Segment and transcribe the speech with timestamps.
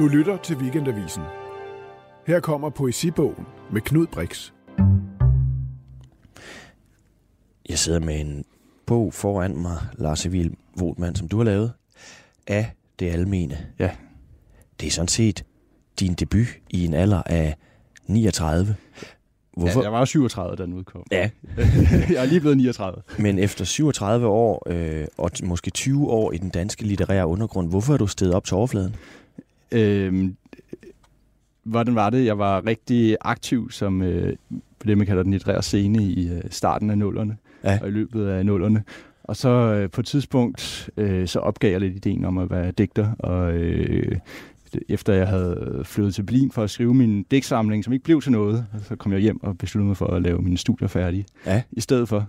[0.00, 1.22] Du lytter til Weekendavisen.
[2.26, 4.52] Her kommer poesibogen med Knud Brix.
[7.68, 8.44] Jeg sidder med en
[8.86, 11.72] bog foran mig, Lars Emil Votman, som du har lavet,
[12.46, 13.58] af det almene.
[13.78, 13.90] Ja.
[14.80, 15.44] Det er sådan set
[16.00, 17.56] din debut i en alder af
[18.06, 18.76] 39.
[19.56, 19.80] Hvorfor?
[19.80, 21.02] Ja, jeg var 37, da den udkom.
[21.12, 21.30] Ja.
[22.14, 23.02] jeg er lige blevet 39.
[23.18, 27.92] Men efter 37 år, øh, og måske 20 år i den danske litterære undergrund, hvorfor
[27.94, 28.96] er du steget op til overfladen?
[29.72, 30.36] Øhm,
[31.64, 32.24] hvordan var det?
[32.24, 36.42] Jeg var rigtig aktiv som øh, på det, man kalder den litterære scene i øh,
[36.50, 37.78] starten af nullerne, ja.
[37.82, 38.84] og i løbet af nullerne.
[39.24, 42.70] Og så øh, på et tidspunkt, øh, så opgav jeg lidt ideen om at være
[42.70, 44.16] digter, og øh,
[44.88, 48.32] efter jeg havde flyttet til Berlin for at skrive min digtsamling, som ikke blev til
[48.32, 51.62] noget, så kom jeg hjem og besluttede mig for at lave mine studier færdige ja.
[51.72, 52.26] i stedet for.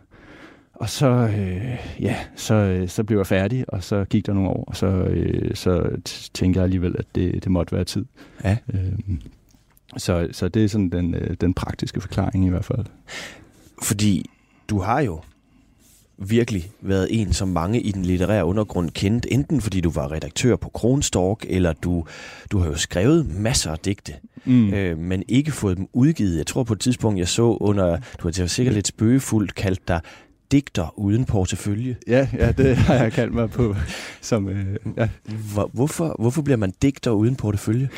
[0.82, 4.50] Og så, øh, ja, så, øh, så blev jeg færdig, og så gik der nogle
[4.50, 5.90] år, og så, øh, så
[6.34, 8.06] tænkte jeg alligevel, at det, det måtte være tid.
[8.44, 8.58] Ja.
[8.74, 8.94] Øh,
[9.98, 12.86] så, så det er sådan den, øh, den praktiske forklaring i hvert fald.
[13.84, 14.30] Fordi
[14.70, 15.22] du har jo
[16.18, 20.56] virkelig været en, som mange i den litterære undergrund kendte, enten fordi du var redaktør
[20.56, 22.06] på Kronstork, eller du,
[22.52, 24.14] du har jo skrevet masser af digte,
[24.46, 24.74] mm.
[24.74, 26.38] øh, men ikke fået dem udgivet.
[26.38, 30.02] Jeg tror på et tidspunkt, jeg så under, du har sikkert lidt spøgefuldt kaldt dig
[30.52, 31.96] digter uden portefølje.
[32.08, 33.76] Ja, ja, det har jeg kaldt mig på.
[34.22, 35.10] Som, øh, ja.
[35.54, 37.90] Hvor, hvorfor, hvorfor bliver man digter uden portefølje?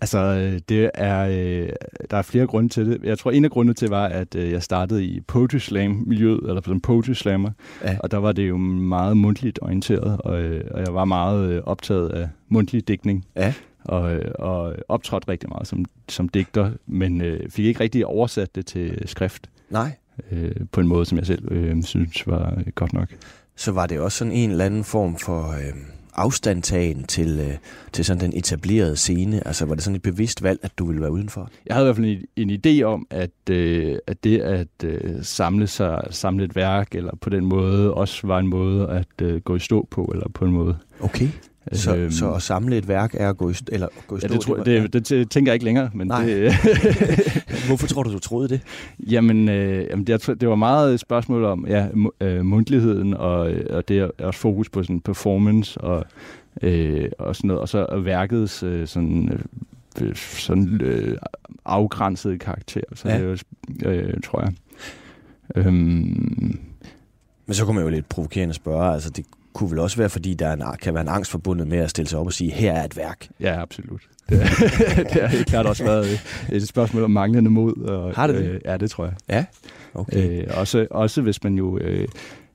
[0.00, 1.68] Altså, øh, det er, øh,
[2.10, 3.00] der er flere grunde til det.
[3.04, 6.62] Jeg tror, en af grundene til var, at øh, jeg startede i Poetry Slam-miljøet, eller
[6.64, 7.50] som Poetry Slammer,
[7.84, 7.96] ja.
[8.00, 10.32] og der var det jo meget mundtligt orienteret, og,
[10.70, 13.26] og jeg var meget optaget af mundtlig digtning.
[13.36, 13.54] Ja.
[13.84, 18.66] Og, og optrådte rigtig meget som, som digter, men øh, fik ikke rigtig oversat det
[18.66, 19.50] til skrift.
[19.70, 19.90] Nej.
[20.30, 23.08] Øh, på en måde, som jeg selv øh, synes var godt nok.
[23.56, 25.50] Så var det også sådan en eller anden form for...
[25.50, 25.74] Øh
[26.14, 27.54] afstandtagen til, øh,
[27.92, 29.46] til sådan den etablerede scene?
[29.46, 31.50] Altså var det sådan et bevidst valg, at du ville være udenfor?
[31.66, 32.06] Jeg havde i hvert fald
[32.36, 36.94] en, en idé om, at, øh, at det at øh, samle sig, samle et værk,
[36.94, 40.28] eller på den måde, også var en måde at øh, gå i stå på, eller
[40.28, 40.76] på en måde.
[41.00, 41.28] Okay.
[41.72, 44.28] Så, øhm, så at samle et værk er at gå i, eller gå i stå?
[44.28, 45.90] Ja, det, tror, det, det, det, det tænker jeg ikke længere.
[45.94, 46.24] Men Nej.
[46.24, 46.52] Det,
[47.66, 48.60] Hvorfor tror du, du troede det?
[49.10, 51.86] Jamen, øh, jamen det, det var meget et spørgsmål om ja,
[52.20, 53.38] øh, mundtligheden, og,
[53.70, 56.04] og det er også fokus på sådan performance, og,
[56.62, 59.40] øh, og sådan noget, og så værkets øh, sådan,
[60.02, 61.18] øh, sådan øh,
[61.64, 63.30] afgrænsede karakter, så ja.
[63.30, 63.42] det,
[63.84, 64.52] øh, tror jeg.
[65.54, 66.58] Øhm,
[67.46, 70.34] men så kunne man jo lidt provokerende spørge, altså det kunne vel også være, fordi
[70.34, 72.50] der er en, kan være en angst forbundet med at stille sig op og sige,
[72.50, 73.28] her er et værk.
[73.40, 74.00] Ja, absolut.
[74.28, 74.40] Det,
[75.12, 76.20] det har helt klart også været
[76.52, 77.76] et spørgsmål om manglende mod.
[77.76, 78.44] Og, har det det?
[78.44, 79.14] Øh, ja, det tror jeg.
[79.28, 79.44] Ja,
[79.94, 80.42] okay.
[80.42, 82.08] Øh, også, også hvis man jo øh,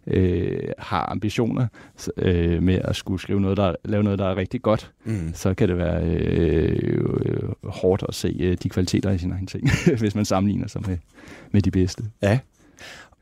[0.08, 1.68] øh, har ambitioner
[2.18, 5.32] øh, med at skulle skrive noget, der, lave noget, der er rigtig godt, mm.
[5.34, 6.80] så kan det være øh,
[7.26, 9.70] øh, hårdt at se øh, de kvaliteter i sin egen ting,
[10.00, 10.98] hvis man sammenligner sig med,
[11.52, 12.04] med de bedste.
[12.22, 12.40] Ja,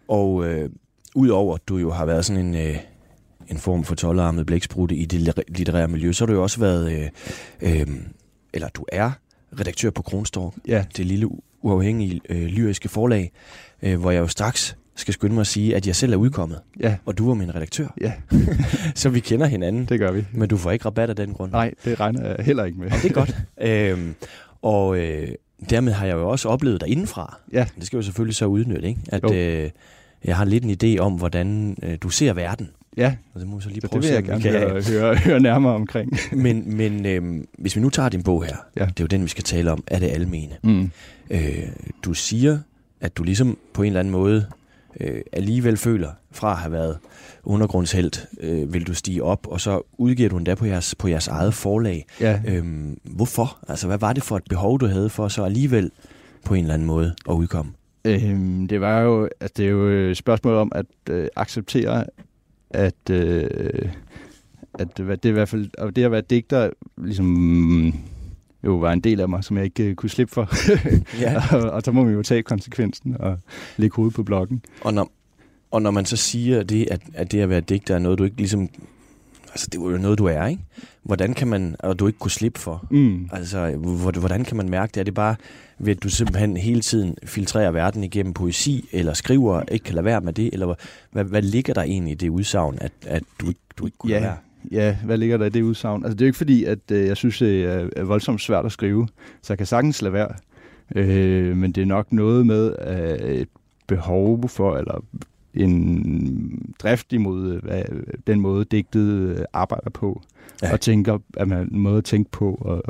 [0.08, 0.70] og øh,
[1.16, 2.56] udover at du jo har været sådan en...
[2.56, 2.78] Øh
[3.50, 7.12] en form for tolvarmet blæksprutte i det litterære miljø, så har du jo også været,
[7.62, 7.88] øh, øh,
[8.54, 9.12] eller du er
[9.60, 10.86] redaktør på Kronstork, ja.
[10.98, 11.30] det lille
[11.62, 13.32] uafhængige øh, lyriske forlag,
[13.82, 16.60] øh, hvor jeg jo straks skal skynde mig at sige, at jeg selv er udkommet,
[16.80, 16.96] ja.
[17.06, 17.88] og du var min redaktør.
[18.02, 18.14] Ja.
[18.96, 19.86] så vi kender hinanden.
[19.86, 20.26] Det gør vi.
[20.32, 21.52] Men du får ikke rabat af den grund.
[21.52, 22.88] Nej, det regner jeg heller ikke med.
[22.88, 23.36] og det er godt.
[23.62, 24.16] øhm,
[24.62, 25.28] og øh,
[25.70, 27.40] dermed har jeg jo også oplevet dig indenfra.
[27.54, 27.66] Ja.
[27.76, 29.02] Det skal jo selvfølgelig så udnytte, ikke?
[29.08, 29.70] At øh,
[30.24, 32.70] jeg har lidt en idé om, hvordan øh, du ser verden.
[32.98, 34.52] Ja, og det må vi så lige prøve det vil jeg gerne kan...
[34.52, 36.18] høre, høre, høre nærmere omkring.
[36.46, 38.86] men men øhm, hvis vi nu tager din bog her, ja.
[38.86, 40.58] det er jo den, vi skal tale om, er det almene.
[40.64, 40.92] Mm.
[41.30, 41.64] Øh,
[42.04, 42.60] du siger,
[43.02, 44.46] at du ligesom på en eller anden måde
[45.00, 46.98] øh, alligevel føler, fra at have været
[47.44, 51.28] undergrundshelt, øh, vil du stige op, og så udgiver du endda på jeres, på jeres
[51.28, 52.06] eget forlag.
[52.22, 52.42] Ja.
[52.48, 53.58] Øhm, hvorfor?
[53.68, 55.92] Altså, hvad var det for et behov, du havde for så alligevel
[56.46, 57.72] på en eller anden måde at udkomme?
[58.06, 62.06] Øhm, det var jo, altså, det er jo et spørgsmål om at øh, acceptere,
[62.76, 63.90] at, øh,
[64.80, 67.94] at det, i hvert fald, og det at være digter ligesom
[68.66, 70.50] jo var en del af mig, som jeg ikke uh, kunne slippe for.
[71.24, 71.56] ja.
[71.56, 73.40] og, og så må man jo tage konsekvensen og
[73.78, 74.62] lægge hovedet på blokken.
[74.82, 75.12] Og når,
[75.72, 78.24] og når man så siger det, at, at det at være digter er noget, du
[78.24, 78.70] ikke ligesom...
[79.56, 80.64] Altså, det er jo noget, du er, ikke?
[81.04, 81.76] Hvordan kan man...
[81.80, 82.88] Og du ikke kunne slippe for.
[82.92, 83.30] Mm.
[83.32, 83.76] Altså,
[84.20, 85.00] hvordan kan man mærke det?
[85.00, 85.36] Er det bare
[85.80, 90.06] ved, at du simpelthen hele tiden filtrerer verden igennem poesi, eller skriver, ikke kan lade
[90.06, 90.50] være med det?
[90.54, 90.76] Eller
[91.12, 94.20] hvad, hvad ligger der egentlig i det udsagn, at, at du, du ikke kunne ja.
[94.20, 94.38] lade være?
[94.72, 96.04] Ja, hvad ligger der i det udsagn?
[96.04, 98.66] Altså, det er jo ikke fordi, at øh, jeg synes, det er, er voldsomt svært
[98.66, 99.08] at skrive,
[99.42, 100.32] så jeg kan sagtens lade være.
[100.96, 103.50] Øh, men det er nok noget med øh, et
[103.88, 105.04] behov for, eller
[105.56, 107.84] en drift imod hvad,
[108.28, 110.22] den måde, digtet arbejder på,
[110.64, 110.74] ja.
[110.74, 112.84] og tænker, at man en måde at tænke på, og,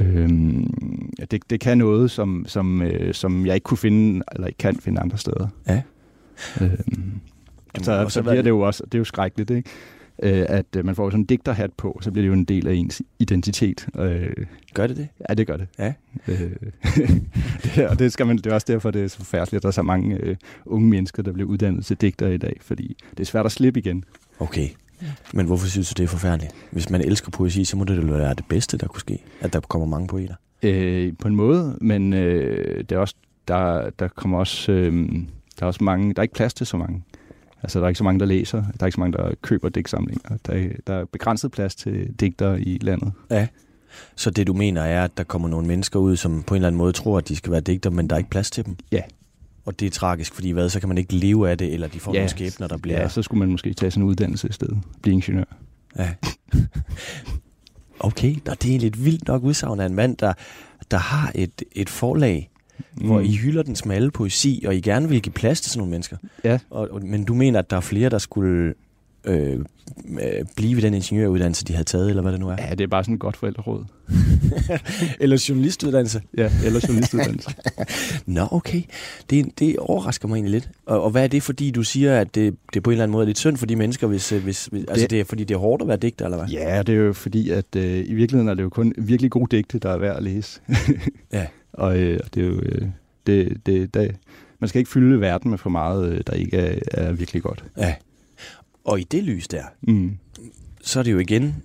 [0.00, 0.66] Øhm,
[1.30, 4.76] det, det kan noget, som, som, øh, som jeg ikke kunne finde, eller ikke kan
[4.76, 5.48] finde andre steder.
[5.68, 5.82] Ja.
[6.60, 7.20] Øhm,
[7.82, 9.70] så, så bliver det jo også, det er jo skrækkeligt, ikke?
[10.22, 12.68] Øh, at øh, man får sådan en digterhat på, så bliver det jo en del
[12.68, 13.86] af ens identitet.
[13.98, 15.08] Øh, gør det det?
[15.28, 15.68] Ja, det gør det.
[15.78, 15.92] Ja.
[16.28, 16.50] Øh,
[17.64, 19.68] det, og det, skal man, det er også derfor, det er så forfærdeligt, at der
[19.68, 20.36] er så mange øh,
[20.66, 23.80] unge mennesker, der bliver uddannet til digter i dag, fordi det er svært at slippe
[23.80, 24.04] igen.
[24.38, 24.68] Okay.
[25.34, 26.54] Men hvorfor synes du, det er forfærdeligt?
[26.70, 29.52] Hvis man elsker poesi, så må det jo være det bedste, der kunne ske, at
[29.52, 30.34] der kommer mange poeter.
[30.62, 33.14] Øh, på en måde, men øh, det er også,
[33.48, 34.92] der, der kommer også, øh,
[35.58, 37.02] der er også mange, der er ikke plads til så mange.
[37.62, 38.62] Altså, der er ikke så mange, der læser.
[38.62, 40.36] Der er ikke så mange, der køber digtsamlinger.
[40.46, 43.12] Der er, der er begrænset plads til digter i landet.
[43.30, 43.46] Ja.
[44.16, 46.68] Så det, du mener, er, at der kommer nogle mennesker ud, som på en eller
[46.68, 48.76] anden måde tror, at de skal være digter, men der er ikke plads til dem?
[48.92, 49.02] Ja.
[49.64, 52.00] Og det er tragisk, fordi hvad, så kan man ikke leve af det, eller de
[52.00, 52.18] får ja.
[52.18, 53.00] nogle skæbner, der bliver...
[53.00, 54.78] Ja, så skulle man måske tage en uddannelse i stedet.
[55.02, 55.44] Blive ingeniør.
[55.98, 56.14] Ja.
[58.00, 60.32] okay, Nå, det er lidt vildt nok udsagn af en mand, der,
[60.90, 62.49] der har et, et forlag,
[62.96, 63.06] mm.
[63.06, 65.90] hvor I hylder den smalle poesi, og I gerne vil give plads til sådan nogle
[65.90, 66.16] mennesker.
[66.44, 66.58] Ja.
[66.70, 68.74] Og, og, men du mener, at der er flere, der skulle
[69.24, 69.58] øh,
[70.20, 72.56] øh blive ved den ingeniøruddannelse, de havde taget, eller hvad det nu er?
[72.58, 73.84] Ja, det er bare sådan et godt forældreråd.
[75.20, 76.22] eller journalistuddannelse?
[76.36, 77.54] Ja, eller journalistuddannelse.
[78.26, 78.82] Nå, okay.
[79.30, 80.70] Det, det overrasker mig egentlig lidt.
[80.86, 83.12] Og, og hvad er det, fordi du siger, at det, det på en eller anden
[83.12, 85.24] måde er lidt synd for de mennesker, hvis, øh, hvis, hvis det, altså det er
[85.24, 86.48] fordi, det er hårdt at være digter, eller hvad?
[86.48, 89.56] Ja, det er jo fordi, at øh, i virkeligheden er det jo kun virkelig gode
[89.56, 90.60] digte, der er værd at læse.
[91.32, 91.46] ja.
[91.72, 92.60] Og øh, det er jo...
[92.60, 92.88] Øh,
[93.26, 94.16] det, det, det,
[94.60, 97.64] man skal ikke fylde verden med for meget, øh, der ikke er, er virkelig godt.
[97.76, 97.94] Ja.
[98.84, 100.18] Og i det lys der, mm.
[100.82, 101.62] så er det jo igen,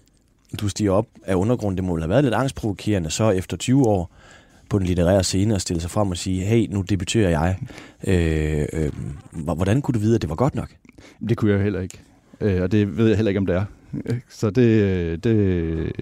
[0.61, 1.77] du stiger op af undergrunden.
[1.77, 4.11] Det må have været lidt angstprovokerende, så efter 20 år
[4.69, 7.57] på den litterære scene og stille sig frem og sige, hey, nu debuterer jeg.
[8.07, 8.91] Øh, øh,
[9.55, 10.75] hvordan kunne du vide, at det var godt nok?
[11.29, 11.99] Det kunne jeg heller ikke.
[12.41, 13.65] Øh, og det ved jeg heller ikke, om det er.
[14.29, 15.93] Så det, det,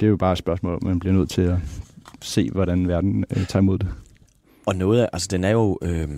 [0.00, 1.56] det er jo bare et spørgsmål, man bliver nødt til at
[2.22, 3.88] se, hvordan verden øh, tager imod det.
[4.66, 6.08] Og noget af, altså den er jo, øh,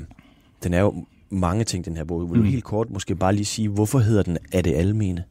[0.65, 2.31] den er jo mange ting, den her bog.
[2.31, 2.51] Vil du mm.
[2.51, 5.25] helt kort måske bare lige sige, hvorfor hedder den Er det almene?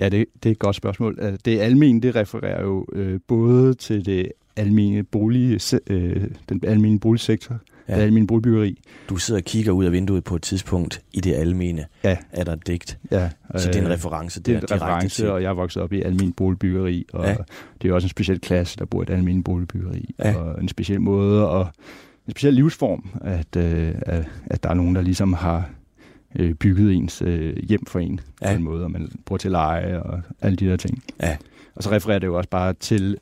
[0.00, 1.38] Ja, det, det er et godt spørgsmål.
[1.44, 7.58] Det almene, det refererer jo øh, både til det almene bolig, øh, den almene boligsektor,
[7.88, 7.96] ja.
[7.96, 8.82] det almene boligbyggeri.
[9.08, 11.86] Du sidder og kigger ud af vinduet på et tidspunkt i det almene.
[12.04, 12.16] Ja.
[12.32, 12.98] Er der et digt?
[13.10, 13.30] Ja.
[13.56, 15.30] Så det er en øh, reference Det er en reference, til.
[15.30, 17.36] og jeg er vokset op i almen boligbyggeri, og ja.
[17.82, 20.14] det er også en speciel klasse, der bor i et almen boligbyggeri.
[20.18, 20.36] Ja.
[20.36, 21.68] Og en speciel måde og
[22.26, 23.94] en speciel livsform, at, øh,
[24.46, 25.70] at der er nogen, der ligesom har
[26.36, 28.46] øh, bygget ens øh, hjem for en ja.
[28.46, 31.02] på en måde, og man bruger til leje og alle de der ting.
[31.22, 31.36] Ja.
[31.74, 33.18] Og så refererer det jo også bare til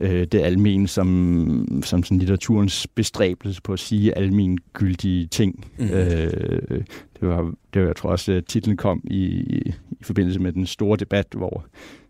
[0.00, 5.64] øh, det almen som, som sådan litteraturens bestræbelse på at sige almengyldige ting.
[5.78, 5.84] Mm.
[5.84, 6.82] Øh,
[7.20, 10.52] det, var, det var, jeg tror også, at titlen kom i, i, i forbindelse med
[10.52, 11.64] den store debat, hvor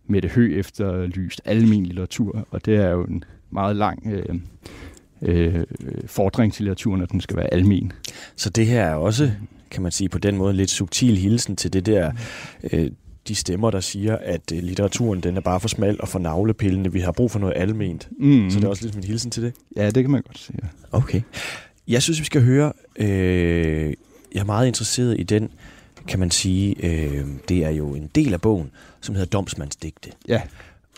[0.06, 4.34] Mette Hø efterlyst almen litteratur, og det er jo en meget lang øh,
[5.22, 5.64] øh,
[6.06, 7.92] fordring til litteraturen, at den skal være almen.
[8.36, 9.30] Så det her er også,
[9.70, 12.12] kan man sige, på den måde lidt subtil hilsen til det der
[12.72, 12.90] øh,
[13.30, 16.92] de stemmer, der siger, at øh, litteraturen den er bare for smal og for navlepillende.
[16.92, 18.08] Vi har brug for noget alment.
[18.18, 18.50] Mm.
[18.50, 19.52] Så det er også lidt en hilsen til det?
[19.76, 20.58] Ja, det kan man godt sige.
[20.92, 21.20] Okay.
[21.88, 22.72] Jeg synes, vi skal høre...
[22.96, 23.94] Øh,
[24.34, 25.50] jeg er meget interesseret i den,
[26.08, 30.10] kan man sige, øh, det er jo en del af bogen, som hedder Domsmandsdigte.
[30.28, 30.42] Ja.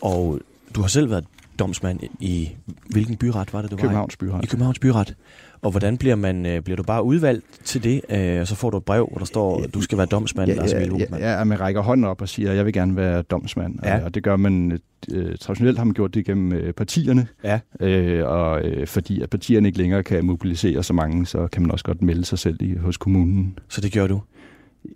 [0.02, 0.40] Og
[0.74, 1.24] du har selv været
[1.58, 2.50] domsmand i,
[2.90, 4.30] hvilken byret var det, du Københavns var i?
[4.30, 4.44] byret.
[4.44, 5.14] I Københavns byret.
[5.62, 8.70] Og hvordan bliver man øh, bliver du bare udvalgt til det, øh, og så får
[8.70, 10.80] du et brev, hvor der står, at du skal være domsmand, ja, Lars ja,
[11.18, 13.78] ja, ja, man rækker hånden op og siger, at jeg vil gerne være domsmand.
[13.84, 13.98] Ja.
[13.98, 14.80] Og, og det gør man,
[15.12, 17.60] øh, traditionelt har man gjort det gennem øh, partierne, ja.
[17.80, 21.70] øh, og øh, fordi at partierne ikke længere kan mobilisere så mange, så kan man
[21.70, 23.58] også godt melde sig selv i, hos kommunen.
[23.68, 24.20] Så det gjorde du?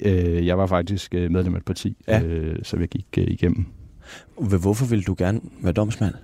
[0.02, 2.22] Øh, jeg var faktisk øh, medlem af et parti, ja.
[2.22, 3.66] øh, så jeg gik øh, igennem.
[4.38, 6.14] Hvorfor ville du gerne være domsmand?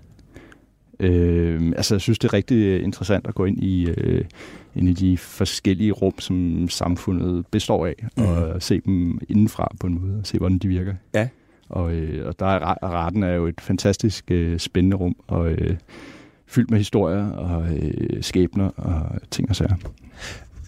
[1.01, 4.25] Øh, altså, jeg synes, det er rigtig interessant at gå ind i, øh,
[4.75, 8.25] ind i de forskellige rum, som samfundet består af, mm.
[8.25, 10.95] og se dem indenfra på en måde, og se, hvordan de virker.
[11.15, 11.29] Ja.
[11.69, 15.77] Og, øh, og der er retten er jo et fantastisk øh, spændende rum, og øh,
[16.47, 19.75] fyldt med historier og øh, skæbner og ting og sager.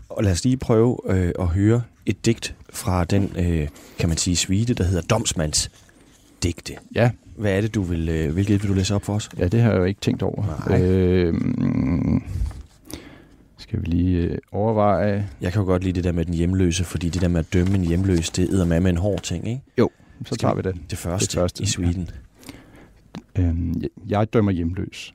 [0.08, 4.18] Og lad os lige prøve øh, at høre et digt fra den, øh, kan man
[4.18, 5.70] sige, suite, der hedder Domsmands
[6.42, 6.74] digte.
[6.94, 7.10] Ja.
[7.36, 9.30] Hvad er det, du vil, øh, hvilket vil du læse op for os?
[9.38, 10.68] Ja, det har jeg jo ikke tænkt over.
[10.68, 10.82] Nej.
[10.82, 11.34] Øh,
[13.58, 15.28] skal vi lige øh, overveje...
[15.40, 17.52] Jeg kan jo godt lide det der med den hjemløse, fordi det der med at
[17.52, 19.62] dømme en hjemløs, det er med med en hård ting, ikke?
[19.78, 19.90] Jo,
[20.24, 20.76] så tager vi det.
[20.90, 22.08] Det første, det første i Sweden.
[23.36, 23.42] Ja.
[23.42, 25.14] Øhm, jeg dømmer hjemløs.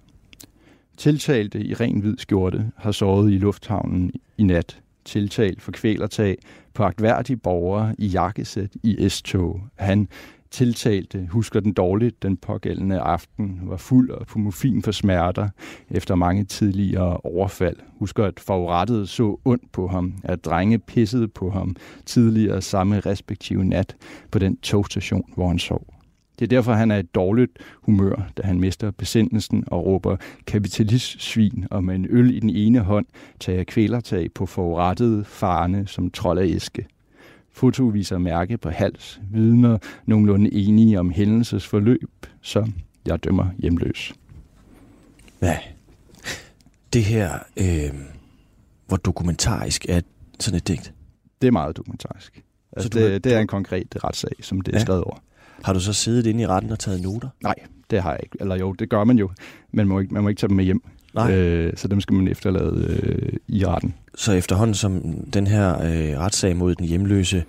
[0.98, 4.80] Tiltalte i ren hvid skjorte har sovet i lufthavnen i nat.
[5.06, 6.38] Tiltalt for kvælertag
[6.74, 9.62] på agtværdige borgere i jakkesæt i S-tog.
[9.76, 10.08] Han
[10.52, 15.50] tiltalte husker den dårligt den pågældende aften, var fuld og på morfin for smerter
[15.90, 17.78] efter mange tidligere overfald.
[18.00, 21.76] Husker, at forurettet så ondt på ham, at drenge pissede på ham
[22.06, 23.96] tidligere samme respektive nat
[24.32, 25.94] på den togstation, hvor han sov.
[26.40, 27.52] Det er derfor, han er i dårligt
[27.82, 32.80] humør, da han mister besindelsen og råber kapitalistsvin og med en øl i den ene
[32.80, 33.06] hånd
[33.40, 36.88] tager kvælertag på forurettede farne som trold af æske.
[37.52, 42.72] Foto viser mærke på hals, vidner nogenlunde enige om hændelses forløb, så
[43.06, 44.14] jeg dømmer hjemløs.
[45.42, 45.58] Ja,
[46.94, 47.94] det her, øh,
[48.88, 50.02] hvor dokumentarisk er
[50.40, 50.94] sådan et digt?
[51.42, 52.44] Det er meget dokumentarisk.
[52.72, 54.84] Altså, så det, det er en konkret retssag, som det er ja.
[54.84, 55.16] skrevet over.
[55.64, 57.30] Har du så siddet inde i retten og taget noter?
[57.44, 57.56] Nej,
[57.90, 58.38] det har jeg ikke.
[58.40, 59.32] Eller jo, det gør man jo,
[59.72, 60.84] men man må ikke, man må ikke tage dem med hjem.
[61.14, 61.32] Nej.
[61.32, 63.94] Øh, så dem skal man efterlade øh, i retten.
[64.16, 65.02] Så efterhånden som
[65.34, 67.44] den her øh, retssag mod den hjemløse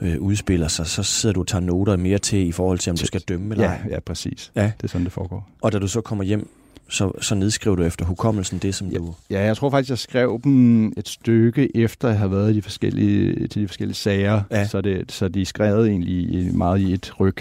[0.00, 2.96] øh, udspiller sig, så sidder du og tager noter mere til i forhold til, om
[2.96, 3.80] du skal dømme eller ja, ej?
[3.90, 4.52] Ja, præcis.
[4.56, 4.72] Ja.
[4.76, 5.48] Det er sådan, det foregår.
[5.60, 6.48] Og da du så kommer hjem,
[6.88, 9.14] så, så nedskriver du efter hukommelsen det, som ja, du...
[9.30, 12.62] Ja, jeg tror faktisk, jeg skrev dem et stykke efter at have været i de
[12.62, 14.66] forskellige, til de forskellige sager, ja.
[14.66, 17.36] så, det, så de skrev egentlig meget i et ryg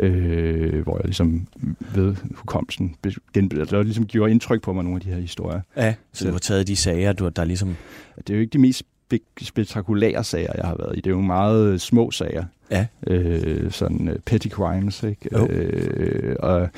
[0.00, 1.46] øh, hvor jeg ligesom
[1.94, 2.96] ved hukommelsen,
[3.34, 5.60] der ligesom gjorde indtryk på mig nogle af de her historier.
[5.76, 7.76] Ja, så, du har taget de sager, du, der ligesom...
[8.16, 8.82] Det er jo ikke de mest
[9.42, 11.00] spektakulære sager, jeg har været i.
[11.00, 12.44] Det er jo meget små sager.
[12.70, 12.86] Ja.
[13.06, 15.38] Øh, sådan uh, petty crimes, ikke?
[15.50, 16.68] Øh, og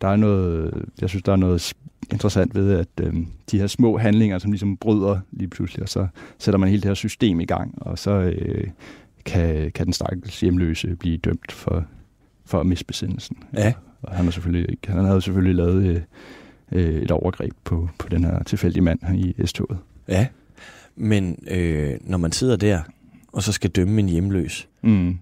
[0.00, 1.72] der er noget, jeg synes, der er noget
[2.12, 3.14] interessant ved, at øh,
[3.50, 6.06] de her små handlinger, som ligesom bryder lige pludselig, og så
[6.38, 8.68] sætter man hele det her system i gang, og så øh,
[9.24, 11.84] kan, kan den stakkels hjemløse blive dømt for
[12.52, 13.36] for at miste besindelsen.
[13.56, 13.72] Ja.
[14.02, 16.00] Og han, har selvfølgelig, han havde selvfølgelig lavet øh,
[16.72, 19.78] øh, et overgreb på, på den her tilfældige mand i S-toget.
[20.08, 20.26] Ja,
[20.96, 22.80] men øh, når man sidder der,
[23.32, 25.18] og så skal dømme en hjemløs, mm.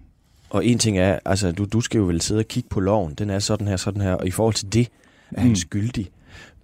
[0.49, 3.13] og en ting er, altså du, du skal jo vel sidde og kigge på loven,
[3.13, 4.87] den er sådan her, sådan her, og i forhold til det
[5.31, 5.55] er han mm.
[5.55, 6.09] skyldig.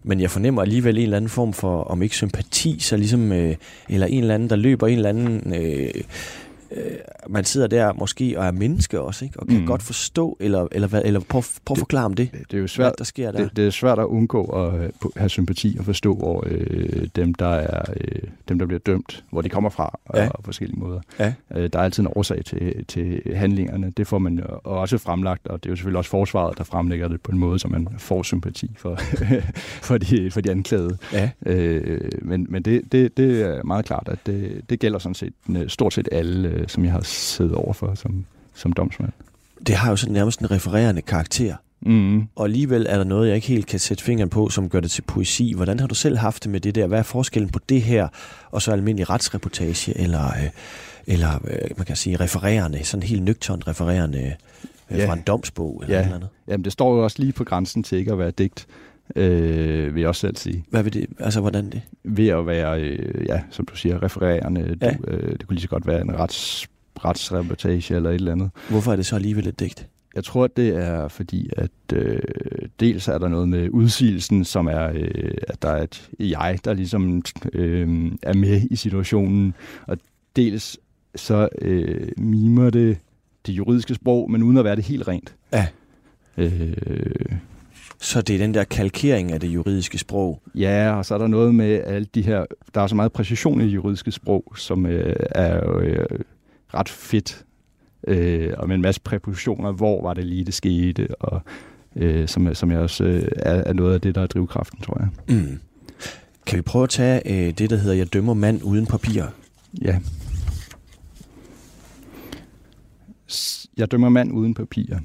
[0.03, 3.55] Men jeg fornemmer alligevel en eller anden form for, om ikke sympati, så ligesom, øh,
[3.89, 5.53] eller en eller anden, der løber en eller anden...
[5.53, 5.91] Øh,
[6.71, 6.83] øh,
[7.29, 9.39] man sidder der måske og er menneske også, ikke?
[9.39, 9.65] og kan mm.
[9.65, 12.31] godt forstå, eller, eller, hvad, eller prøv, prøv at forklare om det.
[12.31, 13.43] Det, det er jo svært, hvad der sker der.
[13.43, 17.33] Det, det er svært at undgå at øh, have sympati og forstå, hvor øh, dem,
[17.33, 20.27] der er, øh, dem, der bliver dømt, hvor de kommer fra, ja.
[20.27, 20.99] og, på forskellige måder.
[21.19, 21.33] Ja.
[21.55, 23.93] Øh, der er altid en årsag til, til handlingerne.
[23.97, 27.21] Det får man også fremlagt, og det er jo selvfølgelig også forsvaret, der fremlægger det
[27.21, 28.99] på en måde, så man får sympati for,
[29.87, 30.97] for, de, for de anklagede.
[31.13, 31.29] Ja.
[31.45, 35.33] Øh, men men det, det, det er meget klart, at det, det gælder sådan set
[35.67, 39.11] stort set alle øh, som jeg har siddet overfor som, som domsmand.
[39.67, 41.55] Det har jo sådan nærmest en refererende karakter.
[41.81, 42.27] Mm.
[42.35, 44.91] Og alligevel er der noget, jeg ikke helt kan sætte fingeren på, som gør det
[44.91, 45.53] til poesi.
[45.55, 46.87] Hvordan har du selv haft det med det der?
[46.87, 48.07] Hvad er forskellen på det her,
[48.51, 50.49] og så almindelig retsreportage, eller, øh,
[51.07, 54.35] eller øh, man kan sige refererende, sådan helt nøgternt refererende
[54.91, 55.09] øh, ja.
[55.09, 55.81] fra en domsbog?
[55.83, 56.03] Eller ja.
[56.03, 56.29] eller andet?
[56.47, 58.67] Jamen, det står jo også lige på grænsen til ikke at være digt
[59.15, 60.65] øh, vil jeg også selv sige.
[60.69, 61.05] Hvad vil det?
[61.19, 61.81] Altså, hvordan det?
[62.03, 64.77] Ved at være, øh, ja, som du siger, refererende.
[64.81, 64.91] Ja.
[64.91, 66.67] Du, øh, det kunne lige så godt være en rets,
[67.05, 68.49] retsreportage eller et eller andet.
[68.69, 69.87] Hvorfor er det så alligevel et digt?
[70.15, 72.19] Jeg tror, det er fordi, at øh,
[72.79, 76.73] dels er der noget med udsigelsen, som er, øh, at der er et jeg, der
[76.73, 77.23] ligesom
[77.53, 79.53] øh, er med i situationen,
[79.87, 79.97] og
[80.35, 80.79] dels
[81.15, 82.97] så øh, mimer det
[83.47, 85.35] det juridiske sprog, men uden at være det helt rent.
[85.53, 85.67] Ja.
[86.37, 86.73] Øh,
[87.99, 90.41] så det er den der kalkering af det juridiske sprog?
[90.55, 92.45] Ja, og så er der noget med alle de her...
[92.75, 96.05] Der er så meget præcision i det juridiske sprog, som øh, er øh,
[96.73, 97.45] ret fedt.
[98.07, 101.41] Øh, og med en masse præpositioner, hvor var det lige, det skete, og
[101.95, 104.99] øh, som, som jeg også øh, er, er noget af det, der er drivkraften, tror
[104.99, 105.35] jeg.
[105.37, 105.59] Mm.
[106.45, 109.23] Kan vi prøve at tage øh, det, der hedder Jeg dømmer mand uden papir?
[109.81, 109.99] Ja.
[113.77, 114.95] Jeg dømmer mand uden papir.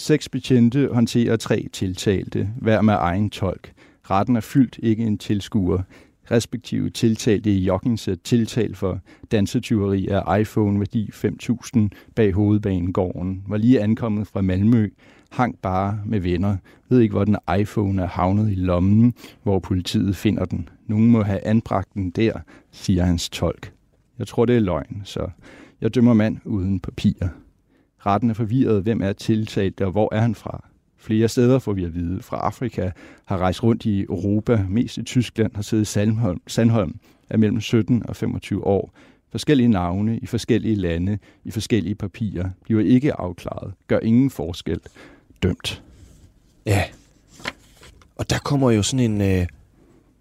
[0.00, 3.72] Seks betjente håndterer tre tiltalte, hver med egen tolk.
[4.10, 5.82] Retten er fyldt, ikke en tilskuer.
[6.30, 11.78] Respektive tiltalte i joggingsæt tiltalt for dansetyveri af iPhone værdi 5.000
[12.14, 13.42] bag hovedbanegården.
[13.48, 14.88] Var lige ankommet fra Malmø,
[15.30, 16.56] hang bare med venner.
[16.88, 20.68] Ved ikke, hvor den iPhone er havnet i lommen, hvor politiet finder den.
[20.86, 22.32] Nogen må have anbragt den der,
[22.70, 23.72] siger hans tolk.
[24.18, 25.30] Jeg tror, det er løgn, så
[25.80, 27.28] jeg dømmer mand uden papirer.
[28.06, 28.82] Retten er forvirret.
[28.82, 30.64] Hvem er tiltalt, og hvor er han fra?
[30.96, 32.22] Flere steder får vi at vide.
[32.22, 32.90] Fra Afrika
[33.24, 36.94] har rejst rundt i Europa, mest i Tyskland, har siddet i Sandholm, Sandholm
[37.30, 38.92] er mellem 17 og 25 år.
[39.30, 44.80] Forskellige navne i forskellige lande, i forskellige papirer, bliver ikke afklaret, gør ingen forskel.
[45.42, 45.82] Dømt.
[46.66, 46.84] Ja.
[48.16, 49.46] Og der kommer jo sådan en, øh,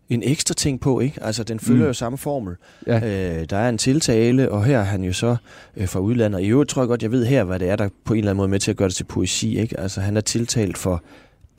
[0.09, 1.23] en ekstra ting på, ikke?
[1.23, 1.87] Altså, den følger mm.
[1.87, 2.55] jo samme formel.
[2.87, 2.95] Ja.
[3.39, 5.35] Øh, der er en tiltale, og her er han jo så
[5.77, 6.41] øh, fra udlandet.
[6.41, 8.31] I øvrigt tror jeg godt, jeg ved her, hvad det er, der på en eller
[8.31, 9.79] anden måde med til at gøre det til poesi, ikke?
[9.79, 11.03] Altså, han er tiltalt for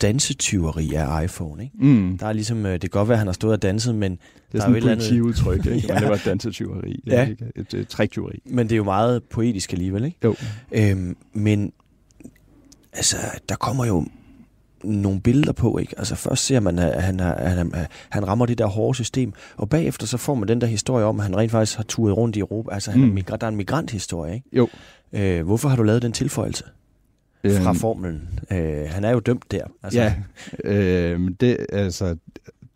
[0.02, 1.76] dansetyveri af iPhone, ikke?
[1.78, 2.18] Mm.
[2.18, 4.12] Der er ligesom, øh, det kan godt være, at han har stået og danset, men
[4.12, 5.70] det er der sådan er et eller udtryk, ikke?
[5.88, 5.94] ja.
[5.94, 7.28] Men det var dansetyveri, ja.
[7.28, 7.44] ikke?
[7.56, 8.42] Et, et triktyveri.
[8.44, 10.16] Men det er jo meget poetisk alligevel, ikke?
[10.24, 10.34] Jo.
[10.72, 11.72] Øhm, men
[12.92, 13.16] altså,
[13.48, 14.06] der kommer jo
[14.84, 15.94] nogle billeder på, ikke?
[15.98, 19.32] Altså først ser man, at han, at han, at han rammer det der hårde system,
[19.56, 22.16] og bagefter så får man den der historie om, at han rent faktisk har turet
[22.16, 22.74] rundt i Europa.
[22.74, 23.08] Altså han mm.
[23.08, 24.48] er migrant, der er en migranthistorie, ikke?
[24.52, 24.68] Jo.
[25.12, 26.64] Øh, hvorfor har du lavet den tilføjelse?
[27.44, 28.28] Øhm, fra formelen.
[28.52, 29.64] Øh, han er jo dømt der.
[29.82, 30.00] Altså.
[30.00, 30.14] Ja,
[30.64, 32.16] øh, det, altså,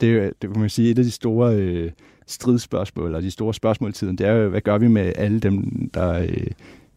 [0.00, 1.90] det, det kan man sige, et af de store øh,
[2.26, 5.40] stridsspørgsmål, eller de store spørgsmål i tiden, det er jo, hvad gør vi med alle
[5.40, 6.46] dem, der øh,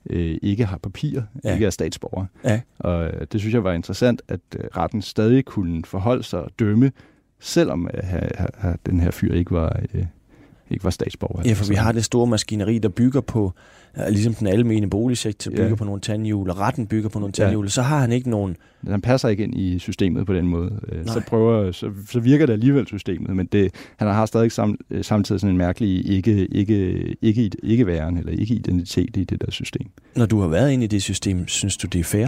[0.09, 1.53] øh, ikke har papir, ja.
[1.53, 2.25] ikke er statsborger.
[2.43, 2.61] Ja.
[2.79, 6.51] Og øh, det synes jeg var interessant, at øh, retten stadig kunne forholde sig og
[6.59, 6.91] dømme,
[7.39, 10.05] selvom øh, ha, den her fyr ikke var, øh,
[10.69, 11.43] ikke var statsborger.
[11.45, 13.53] Ja, for vi har det store maskineri, der bygger på
[14.09, 15.75] ligesom den almene boligsektor bygger ja.
[15.75, 17.69] på nogle tandhjul, og retten bygger på nogle tandhjul, ja.
[17.69, 18.55] så har han ikke nogen...
[18.87, 20.79] Han passer ikke ind i systemet på den måde.
[20.91, 21.13] Øh, Nej.
[21.13, 25.03] Så, prøver, så, så virker det alligevel systemet, men det, han har stadig sam, øh,
[25.03, 29.51] samtidig sådan en mærkelig ikke, ikke, ikke, ikke væren eller ikke identitet i det der
[29.51, 29.87] system.
[30.15, 32.27] Når du har været inde i det system, synes du, det er fair?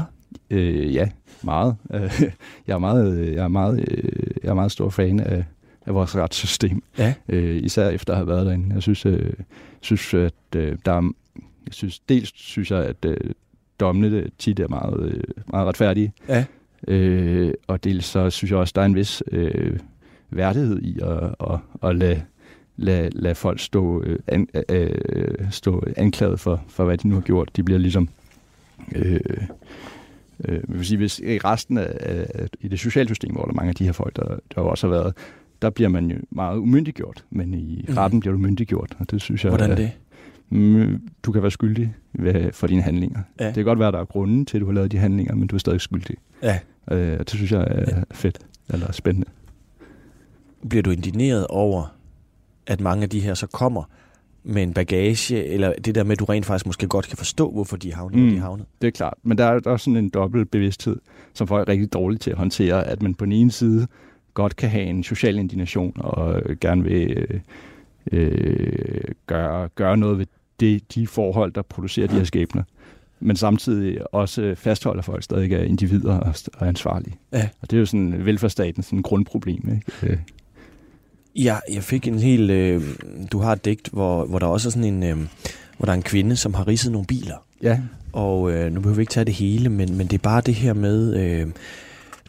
[0.50, 1.10] Øh, ja,
[1.44, 1.76] meget.
[2.68, 3.86] jeg, er meget jeg, er meget,
[4.44, 5.44] jeg er meget stor fan af,
[5.86, 6.84] af vores retssystem.
[6.98, 7.14] Ja.
[7.30, 8.74] Øh, især efter at have været derinde.
[8.74, 9.34] Jeg synes, øh,
[9.82, 11.12] synes at øh, der er
[11.72, 13.18] synes, dels synes jeg, at øh,
[13.80, 16.14] dommene tit er meget, øh, meget retfærdige.
[16.30, 16.46] Ja.
[16.88, 19.80] Øh, og dels så synes jeg også, der er en vis øh,
[20.30, 21.60] værdighed i at, at,
[21.90, 22.22] at lade,
[22.78, 27.22] lade, lade folk stå, øh, an, øh, stå anklaget for, for, hvad de nu har
[27.22, 27.50] gjort.
[27.56, 28.10] De bliver ligesom...
[28.96, 29.20] Øh,
[30.46, 33.56] øh, vil sige, hvis i resten af, af, i det sociale system, hvor der er
[33.56, 35.14] mange af de her folk, der, der også har været,
[35.62, 37.98] der bliver man jo meget umyndiggjort, men i mhm.
[37.98, 38.20] retten mm.
[38.20, 39.50] bliver du myndiggjort, og det synes jeg...
[39.50, 39.92] Hvordan det?
[41.24, 41.96] Du kan være skyldig
[42.54, 43.20] for dine handlinger.
[43.40, 43.46] Ja.
[43.46, 45.36] Det kan godt være, at der er grunden til, at du har lavet de handlinger,
[45.36, 46.16] men du er stadig skyldig.
[46.44, 46.60] Ja.
[46.92, 48.04] Øh, det synes jeg er ja.
[48.12, 48.40] fedt,
[48.70, 49.28] eller spændende.
[50.70, 51.96] Bliver du indineret over,
[52.68, 53.84] at mange af de her så kommer
[54.44, 57.52] med en bagage, eller det der med, at du rent faktisk måske godt kan forstå,
[57.52, 58.66] hvorfor de havner, mm, de havnet?
[58.82, 60.98] Det er klart, men der er også sådan en dobbelt bevidsthed,
[61.34, 63.88] som folk er rigtig dårlige til at håndtere, at man på den ene side
[64.34, 67.40] godt kan have en social indignation, og gerne vil øh,
[68.12, 70.26] øh, gøre, gøre noget ved
[70.60, 72.64] det, de forhold, der producerer de her skæbner.
[73.20, 77.16] Men samtidig også fastholder folk stadig er individer og, og ansvarlige.
[77.34, 77.50] Ja.
[77.62, 79.70] Og det er jo sådan velfærdsstatens sådan grundproblem.
[79.72, 80.14] Ikke?
[80.14, 80.18] Øh.
[81.36, 82.52] Ja, jeg fik en helt...
[82.52, 82.82] Øh,
[83.32, 85.04] du har et digt, hvor, hvor der også er sådan en...
[85.04, 85.18] Øh,
[85.78, 87.46] hvor der er en kvinde, som har ridset nogle biler.
[87.64, 87.80] Ja.
[88.14, 90.56] Og øh, nu behøver vi ikke tage det hele, men, men det er bare det
[90.56, 91.16] her med...
[91.16, 91.48] Øh,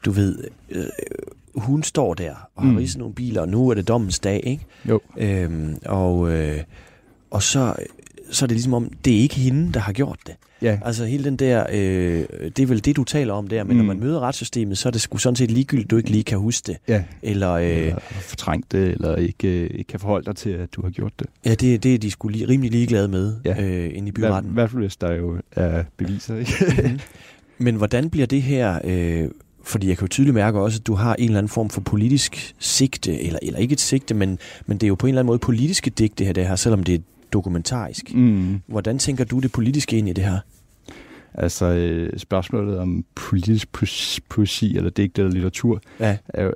[0.05, 0.39] du ved...
[0.71, 0.85] Øh,
[1.55, 2.77] hun står der og har mm.
[2.77, 4.65] ridset nogle biler, og nu er det dommens dag, ikke?
[4.89, 5.01] Jo.
[5.17, 6.59] Øhm, og, øh,
[7.31, 7.75] og så
[8.31, 10.35] så er det ligesom om, det er ikke hende, der har gjort det.
[10.63, 10.79] Ja.
[10.85, 12.25] Altså hele den der, øh,
[12.57, 13.77] det er vel det, du taler om der, men mm.
[13.77, 16.39] når man møder retssystemet, så er det sgu sådan set ligegyldigt, du ikke lige kan
[16.39, 16.77] huske det.
[16.89, 17.03] Ja.
[17.23, 20.83] Eller, øh, eller fortrængt det, eller ikke, øh, ikke kan forholde dig til, at du
[20.83, 21.27] har gjort det.
[21.45, 23.63] Ja, det, det er de sgu lige, rimelig ligeglade med ja.
[23.63, 24.51] øh, inde i byretten.
[24.51, 26.37] I hvert fald, hvis der jo er beviser.
[26.37, 26.53] Ikke?
[26.83, 26.99] mm.
[27.59, 28.79] Men hvordan bliver det her...
[28.85, 29.29] Øh,
[29.63, 31.81] fordi jeg kan jo tydeligt mærke også, at du har en eller anden form for
[31.81, 35.21] politisk sigte, eller, eller ikke et sigte, men, men det er jo på en eller
[35.21, 36.99] anden måde politiske digte, her, det her selvom det er
[37.33, 38.15] dokumentarisk.
[38.15, 38.61] Mm.
[38.67, 40.39] Hvordan tænker du det politiske ind i det her?
[41.35, 43.69] Altså øh, spørgsmålet om politisk
[44.29, 46.17] poesi eller digt eller litteratur ja.
[46.29, 46.53] er jo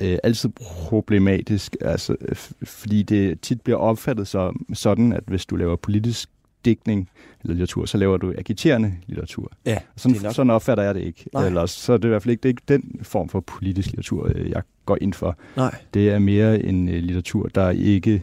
[0.00, 2.16] øh, altid problematisk, altså,
[2.62, 6.28] fordi det tit bliver opfattet som sådan, at hvis du laver politisk
[6.64, 7.08] digtning
[7.42, 9.52] eller litteratur, så laver du agiterende litteratur.
[9.66, 10.34] Ja, sådan, nok...
[10.34, 11.24] sådan opfatter jeg det ikke.
[11.32, 11.46] Nej.
[11.46, 13.88] Ellers, så er det i hvert fald ikke, det er ikke den form for politisk
[13.88, 15.36] litteratur, øh, jeg går ind for.
[15.56, 15.74] Nej.
[15.94, 18.22] Det er mere en litteratur, der ikke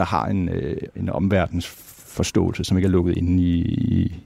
[0.00, 0.56] der har en, uh,
[0.96, 1.66] en omverdens
[2.06, 3.62] forståelse, som ikke er lukket inde i,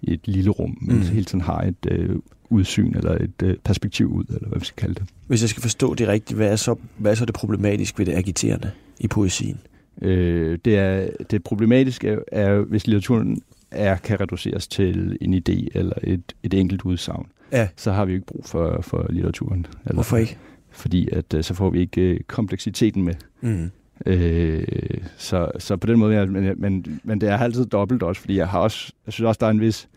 [0.02, 1.02] i et lille rum, men mm.
[1.02, 2.16] hele tiden har et uh,
[2.50, 5.04] udsyn eller et uh, perspektiv ud, eller hvad vi skal kalde det.
[5.26, 8.06] Hvis jeg skal forstå det rigtigt, hvad er så, hvad er så det problematiske ved
[8.06, 9.58] det agiterende i poesien?
[10.02, 15.68] Øh, det, er, det problematiske er, er, hvis litteraturen er, kan reduceres til en idé
[15.74, 17.68] eller et, et enkelt udsagn, ja.
[17.76, 19.66] så har vi jo ikke brug for, for litteraturen.
[19.84, 20.36] Eller, Hvorfor ikke?
[20.70, 23.14] Fordi at, øh, så får vi ikke uh, kompleksiteten med.
[23.40, 23.70] Mm.
[24.06, 24.64] Øh,
[25.16, 28.36] så, så på den måde, jeg, men, men, men det er altid dobbelt også, fordi
[28.36, 29.88] jeg har også, jeg synes også, der er en vis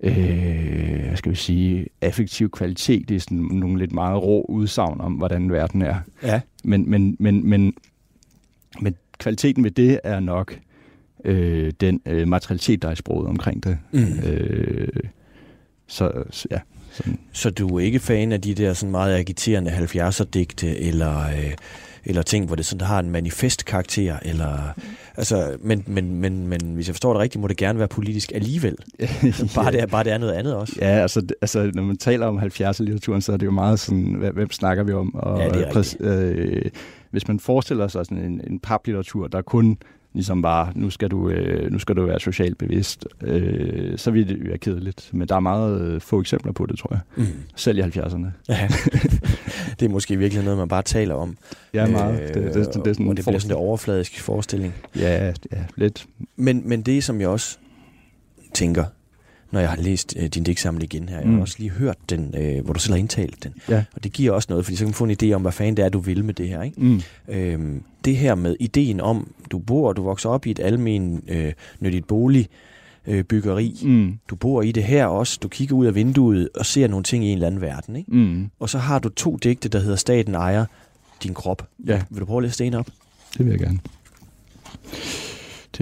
[0.00, 5.12] øh, hvad skal vi sige, effektiv kvalitet i sådan nogle lidt meget rå udsagn om,
[5.12, 5.96] hvordan verden er.
[6.22, 6.40] Ja.
[6.64, 7.74] Men, men, men, men,
[8.80, 10.58] men kvaliteten ved det er nok
[11.24, 13.78] øh, den øh, materialitet, der er i sproget omkring det.
[13.92, 14.18] Mm.
[14.26, 14.88] Øh,
[15.86, 16.58] så, så ja.
[16.90, 17.18] Sådan.
[17.32, 21.52] Så du er ikke fan af de der sådan meget agiterende 70'er-digte, eller, øh,
[22.04, 24.58] eller ting, hvor det sådan har en manifest karakter, eller...
[25.16, 28.32] Altså, men, men, men, men hvis jeg forstår det rigtigt, må det gerne være politisk
[28.34, 28.76] alligevel.
[29.54, 30.72] bare, det er, bare det er noget andet også.
[30.80, 34.50] Ja, altså, altså når man taler om 70'er-litteraturen, så er det jo meget sådan, hvem
[34.50, 35.14] snakker vi om?
[35.14, 36.70] Og, ja, det er præs, øh,
[37.10, 39.78] hvis man forestiller sig sådan en, en paplitteratur, der kun
[40.18, 44.28] ligesom bare, nu skal du, øh, nu skal du være socialt bevidst, øh, så vil
[44.28, 45.10] det være kedeligt.
[45.12, 47.00] Men der er meget øh, få eksempler på det, tror jeg.
[47.16, 47.26] Mm.
[47.56, 48.26] Selv i 70'erne.
[48.48, 48.68] Ja.
[49.80, 51.36] det er måske virkelig noget, man bare taler om.
[51.74, 52.20] Ja, meget.
[52.20, 54.74] Øh, det, det, det, det, er sådan og det bliver sådan en overfladisk forestilling.
[54.96, 56.06] Ja, ja, lidt.
[56.36, 57.58] Men, men det, som jeg også
[58.54, 58.84] tænker,
[59.50, 61.16] når jeg har læst øh, din digtsamling igen her.
[61.16, 61.40] Jeg har mm.
[61.40, 63.54] også lige hørt den, øh, hvor du selv har indtalt den.
[63.68, 63.84] Ja.
[63.94, 65.76] Og det giver også noget, fordi så kan man få en idé om, hvad fanden
[65.76, 66.62] det er, du vil med det her.
[66.62, 66.80] Ikke?
[66.80, 67.00] Mm.
[67.28, 71.52] Øhm, det her med ideen om, du bor, du vokser op i et almen øh,
[71.80, 72.48] nyttigt bolig,
[73.06, 73.80] øh, byggeri.
[73.82, 74.18] Mm.
[74.30, 75.38] Du bor i det her også.
[75.42, 77.96] Du kigger ud af vinduet og ser nogle ting i en eller anden verden.
[77.96, 78.10] Ikke?
[78.16, 78.50] Mm.
[78.60, 80.64] Og så har du to digte, der hedder Staten ejer
[81.22, 81.68] din krop.
[81.86, 82.02] Ja.
[82.10, 82.86] Vil du prøve at læse det op?
[83.38, 83.78] Det vil jeg gerne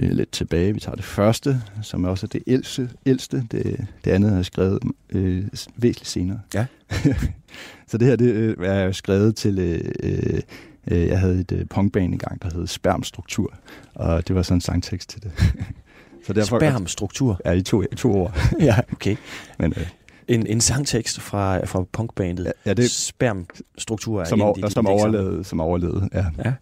[0.05, 0.73] er lidt tilbage.
[0.73, 2.89] Vi tager det første, som er også det ældste.
[3.05, 3.43] ældste.
[3.51, 5.43] Det, det andet er skrevet øh,
[5.75, 6.39] væsentligt senere.
[6.53, 6.65] Ja.
[7.87, 9.59] så det her det øh, er skrevet til...
[9.59, 10.41] Øh,
[10.87, 13.53] øh, jeg havde et øh, punkband engang, der hed Spermstruktur,
[13.95, 15.31] og det var sådan en sangtekst til det.
[16.25, 17.41] så derfor, Spermstruktur?
[17.45, 18.37] Ja, i to, i to år.
[18.59, 19.15] ja, okay.
[19.59, 19.87] Men, øh,
[20.27, 22.45] en, en sangtekst fra, fra punkbandet.
[22.45, 26.25] Ja, ja, det, Spermstruktur er som, en, de, som, overlevede, som overlevede, ja.
[26.45, 26.53] ja.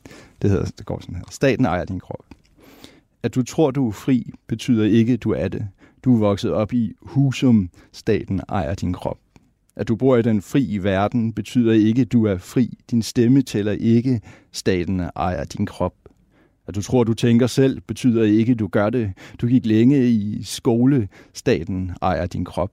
[0.41, 1.23] Det, hedder, det går sådan her.
[1.31, 2.25] Staten ejer din krop.
[3.25, 5.67] At du tror, du er fri, betyder ikke, at du er det.
[6.03, 9.17] Du er vokset op i Husum, staten ejer din krop.
[9.75, 12.77] At du bor i den fri verden, betyder ikke, at du er fri.
[12.91, 15.93] Din stemme tæller ikke, staten ejer din krop.
[16.67, 19.11] At du tror, du tænker selv, betyder ikke, at du gør det.
[19.41, 22.71] Du gik længe i skole, staten ejer din krop.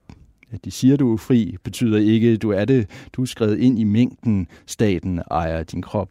[0.51, 2.89] At de siger, du er fri, betyder ikke, at du er det.
[3.13, 6.09] Du er skrevet ind i mængden, staten ejer din krop.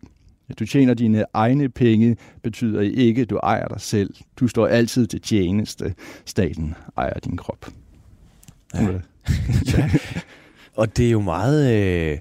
[0.52, 4.14] At du tjener dine egne penge, betyder ikke, at du ejer dig selv.
[4.36, 5.94] Du står altid til tjeneste.
[6.24, 7.66] Staten ejer din krop.
[8.74, 8.80] Ja.
[9.76, 9.90] ja.
[10.76, 11.72] Og det er jo meget...
[11.72, 12.18] Øh,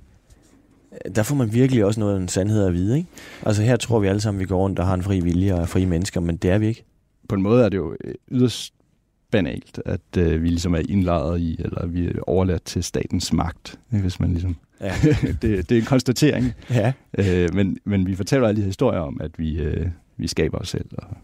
[1.15, 3.09] der får man virkelig også noget af en sandhed at vide, ikke?
[3.45, 5.61] Altså her tror vi alle sammen, vi går rundt og har en fri vilje og
[5.61, 6.83] er frie mennesker, men det er vi ikke.
[7.29, 8.73] På en måde er det jo øh, yderst
[9.31, 13.79] banalt, at øh, vi ligesom er indlejret i, eller vi er overladt til statens magt,
[13.93, 14.01] ikke?
[14.01, 14.93] hvis man ligesom Ja.
[15.41, 16.45] det, det er en konstatering.
[16.69, 16.93] Ja.
[17.17, 20.69] Øh, men, men vi fortæller alle de historier om, at vi, øh, vi skaber os
[20.69, 21.17] selv og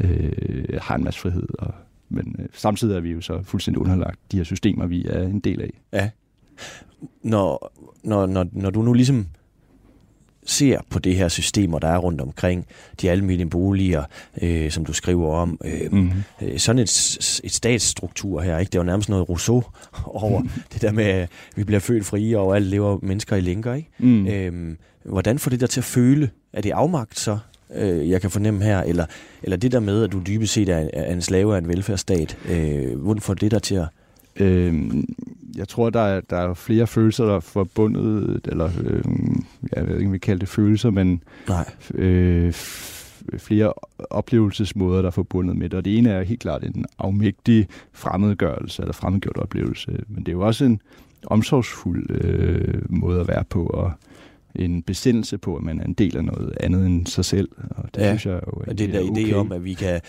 [0.00, 1.48] øh, har en masse frihed.
[1.58, 1.74] Og,
[2.08, 5.40] men øh, samtidig er vi jo så fuldstændig underlagt de her systemer, vi er en
[5.40, 5.80] del af.
[5.92, 6.10] Ja.
[7.22, 7.72] Når,
[8.04, 9.26] når, når, når du nu ligesom
[10.46, 12.66] ser på det her systemer, der er rundt omkring,
[13.00, 14.04] de almindelige boliger,
[14.42, 16.22] øh, som du skriver om, øh, mm-hmm.
[16.42, 18.70] øh, sådan et, et statsstruktur her, ikke?
[18.70, 19.64] det er jo nærmest noget Rousseau
[20.04, 20.48] over mm.
[20.72, 23.74] det der med, at vi bliver født frie, og alle lever mennesker i lænker.
[23.74, 23.90] Ikke?
[23.98, 24.26] Mm.
[24.26, 26.30] Øh, hvordan får det der til at føle?
[26.52, 27.38] Er det afmagt så?
[27.74, 29.06] øh, jeg kan fornemme her, eller,
[29.42, 32.38] eller det der med, at du dybest set er, er en slave af en velfærdsstat,
[32.48, 33.88] øh, hvordan får det der til at...
[34.36, 34.74] Øh,
[35.56, 39.04] jeg tror, der er, der er flere følelser, der er forbundet, eller øh,
[39.76, 41.70] jeg ved ikke, om vi kalder det følelser, men Nej.
[41.94, 42.52] Øh,
[43.38, 43.72] flere
[44.10, 45.76] oplevelsesmåder, der er forbundet med det.
[45.76, 49.90] Og det ene er helt klart en afmægtig fremmedgørelse, eller fremmedgjort oplevelse.
[50.08, 50.80] Men det er jo også en
[51.26, 53.92] omsorgsfuld øh, måde at være på, og
[54.54, 57.48] en besindelse på, at man er en del af noget andet end sig selv.
[57.70, 58.06] Og det ja.
[58.16, 59.24] synes jeg jo, det er der okay.
[59.24, 60.00] idé om, at vi kan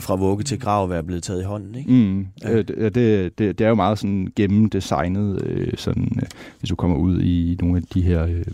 [0.00, 1.92] fra vugge til grav være blevet taget i hånden, ikke?
[1.92, 2.26] Mm.
[2.42, 2.56] Ja.
[2.56, 6.96] Det, det, det, det er jo meget sådan gennemdesignet, øh, sådan, øh, hvis du kommer
[6.96, 8.44] ud i nogle af de her øh,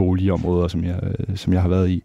[0.00, 2.02] boligområder, som jeg, øh, som jeg har været i,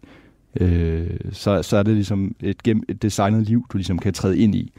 [0.60, 2.56] øh, så, så er det ligesom et,
[2.88, 4.72] et designet liv, du ligesom kan træde ind i.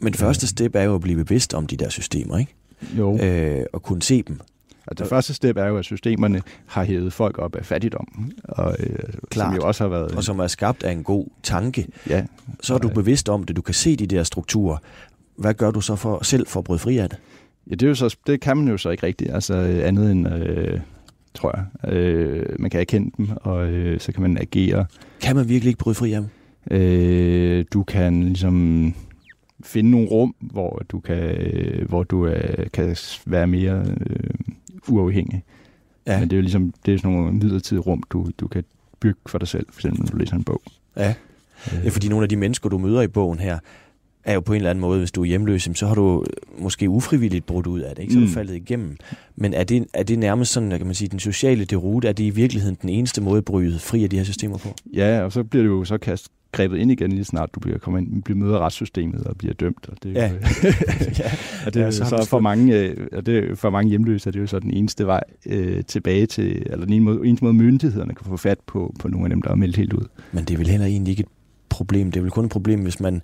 [0.00, 2.54] Men første step er jo at blive bevidst om de der systemer, ikke?
[2.98, 3.18] Jo.
[3.18, 4.40] Øh, og kunne se dem.
[4.86, 8.32] Og det første step er jo, at systemerne har hævet folk op af fattigdom.
[8.44, 8.98] Og, øh,
[9.30, 9.46] Klart.
[9.46, 10.12] Som jo også har været...
[10.12, 11.86] Og som er skabt af en god tanke.
[12.08, 12.24] Ja.
[12.60, 13.56] Så er du bevidst om det.
[13.56, 14.76] Du kan se de der strukturer.
[15.36, 17.18] Hvad gør du så for selv for at bryde fri af det?
[17.70, 19.30] Ja, det, er jo så, det kan man jo så ikke rigtigt.
[19.34, 20.28] Altså andet end...
[20.28, 20.80] Øh,
[21.36, 21.92] tror jeg.
[21.92, 24.86] Øh, man kan erkende dem, og øh, så kan man agere.
[25.20, 26.30] Kan man virkelig ikke bryde fri af dem?
[26.70, 28.94] Øh, du kan ligesom
[29.64, 32.96] finde nogle rum, hvor du kan, øh, hvor du øh, kan
[33.26, 34.30] være mere øh,
[34.88, 35.44] uafhængig.
[36.06, 36.20] Ja.
[36.20, 38.64] Men det er jo ligesom det er sådan nogle midlertidige rum, du, du kan
[39.00, 40.62] bygge for dig selv, for eksempel når du læser en bog.
[40.96, 41.14] Ja.
[41.72, 41.84] Øh.
[41.84, 43.58] ja, fordi nogle af de mennesker, du møder i bogen her,
[44.26, 46.24] er jo på en eller anden måde, hvis du er hjemløs, så har du
[46.58, 48.12] måske ufrivilligt brudt ud af det, ikke?
[48.12, 48.34] så er du mm.
[48.34, 48.96] faldet igennem.
[49.36, 52.24] Men er det, er det nærmest sådan, kan man sige, den sociale derute, er det
[52.24, 54.68] i virkeligheden den eneste måde at bryde fri af de her systemer på?
[54.94, 57.78] Ja, og så bliver du jo så kastet grebet ind igen lige snart du bliver
[57.78, 59.88] kommet ind, bliver møder retssystemet og bliver dømt.
[59.88, 60.32] Og det, ja.
[61.18, 61.30] ja.
[61.66, 64.40] og det ja, så, så for mange, øh, og det, for mange hjemløse er det
[64.40, 68.14] jo så den eneste vej øh, tilbage til, eller den eneste måde, eneste måde myndighederne
[68.14, 70.06] kan få fat på, på nogle af dem, der er meldt helt ud.
[70.32, 71.28] Men det er vel heller egentlig ikke et
[71.68, 72.12] problem.
[72.12, 73.22] Det er vel kun et problem, hvis man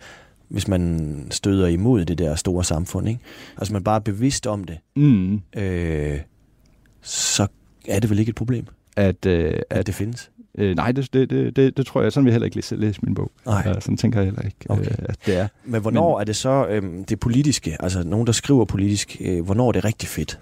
[0.52, 3.08] hvis man støder imod det der store samfund.
[3.08, 3.20] Ikke?
[3.58, 5.40] Altså man bare er bevidst om det, mm.
[5.56, 6.20] øh,
[7.02, 7.46] så
[7.88, 10.30] er det vel ikke et problem, at, øh, at, at det findes?
[10.58, 12.12] Øh, nej, det, det, det, det, tror jeg.
[12.12, 13.30] Sådan vil jeg heller ikke læse, læse min bog.
[13.46, 13.62] Nej.
[13.66, 14.90] Ja, sådan tænker jeg heller ikke, okay.
[14.90, 15.48] øh, at det er.
[15.64, 19.44] Men hvornår Men, er det så øh, det politiske, altså nogen, der skriver politisk, øh,
[19.44, 20.38] hvornår er det rigtig fedt?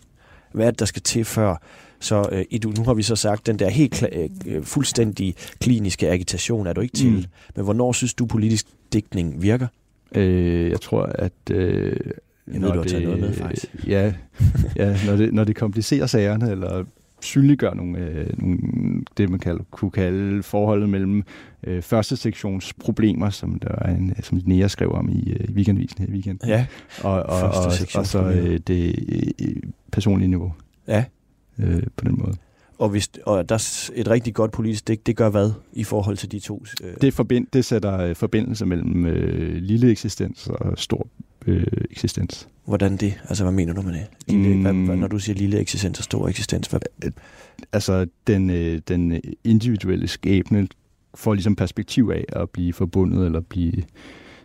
[0.53, 1.57] Hvad er det, der skal til før?
[2.01, 4.05] Så øh, nu har vi så sagt, den der helt
[4.47, 7.11] øh, fuldstændig kliniske agitation er du ikke til.
[7.11, 7.25] Mm.
[7.57, 9.67] Men hvornår synes du, politisk dækning virker?
[10.15, 11.33] Øh, jeg tror, at...
[11.51, 11.97] Øh,
[12.53, 13.75] jeg ved, du har taget noget med, faktisk.
[13.87, 14.13] Ja,
[14.77, 16.85] ja når, det, når det komplicerer sagerne, eller
[17.21, 18.59] synliggør nogle, øh, nogle
[19.17, 21.23] det, man kalder, kunne kalde forholdet mellem
[21.65, 25.53] øh, første sektions problemer, som der er en, som Nea skrev om i, øh, i
[25.53, 26.39] weekendvisen her i weekend.
[26.47, 26.67] Ja,
[27.03, 29.05] og, og, og, og så øh, det
[29.43, 29.57] øh,
[29.93, 30.53] personlige niveau.
[30.89, 31.05] Ja.
[31.59, 32.37] Øh, på den måde.
[32.81, 36.17] Og, hvis, og der er et rigtig godt politisk det, det gør hvad i forhold
[36.17, 36.65] til de to?
[36.83, 36.95] Øh?
[37.01, 41.07] Det, forbind, det sætter øh, forbindelse mellem øh, lille eksistens og stor
[41.47, 42.49] øh, eksistens.
[42.65, 43.21] Hvordan det?
[43.29, 44.07] Altså, hvad mener du med det?
[44.27, 44.63] Lille, mm.
[44.63, 46.81] hvad, hvad, når du siger lille eksistens og stor eksistens, hvad?
[47.73, 50.69] Altså, den, øh, den individuelle skæbne
[51.15, 53.83] får ligesom perspektiv af at blive forbundet eller blive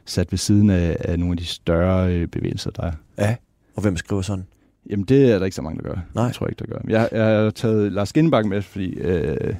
[0.05, 2.93] sat ved siden af, af nogle af de større øh, bevægelser, der er.
[3.17, 3.35] Ja,
[3.75, 4.45] og hvem skriver sådan?
[4.89, 5.95] Jamen, det er der ikke så mange, der gør.
[6.15, 6.23] Nej.
[6.23, 6.79] Jeg tror ikke, der gør.
[6.87, 9.55] Jeg, jeg har taget Lars Ginbakken med, fordi øh,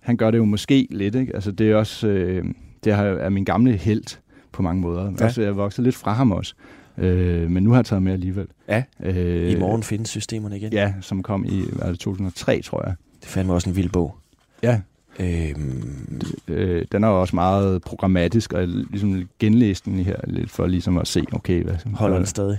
[0.00, 1.14] han gør det jo måske lidt.
[1.14, 1.34] Ikke?
[1.34, 2.08] Altså, det er også...
[2.08, 2.44] Øh,
[2.84, 4.18] det er min gamle held
[4.52, 5.04] på mange måder.
[5.04, 5.24] Ja.
[5.24, 6.54] Altså, jeg vokset lidt fra ham også.
[6.98, 8.46] Øh, men nu har jeg taget med alligevel.
[8.68, 10.72] Ja, øh, i morgen findes systemerne igen.
[10.72, 12.94] Ja, som kom i altså 2003, tror jeg.
[13.20, 14.16] Det fandt også en vild bog.
[14.62, 14.80] Ja.
[15.18, 16.20] Øhm.
[16.48, 20.98] Øh, den er jo også meget programmatisk, og ligesom genlæst den her lidt for ligesom
[20.98, 21.74] at se, okay, hvad...
[21.94, 22.58] Holder den stadig?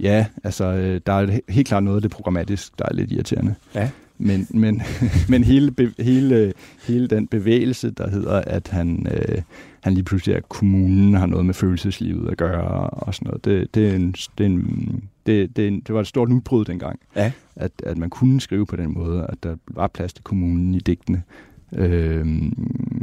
[0.00, 3.54] Ja, altså, øh, der er helt klart noget af det programmatisk, der er lidt irriterende.
[3.74, 3.90] Ja.
[4.18, 4.82] Men, men,
[5.28, 6.52] men hele, be, hele,
[6.86, 9.42] hele den bevægelse, der hedder, at han, øh,
[9.80, 13.74] han lige pludselig, at kommunen har noget med følelseslivet at gøre og sådan noget, det,
[13.74, 17.32] det, er en, det, er en, det, det, det var et stort udbrud dengang, ja.
[17.56, 20.78] at, at man kunne skrive på den måde, at der var plads til kommunen i
[20.78, 21.22] digtene.
[21.72, 22.26] Øh,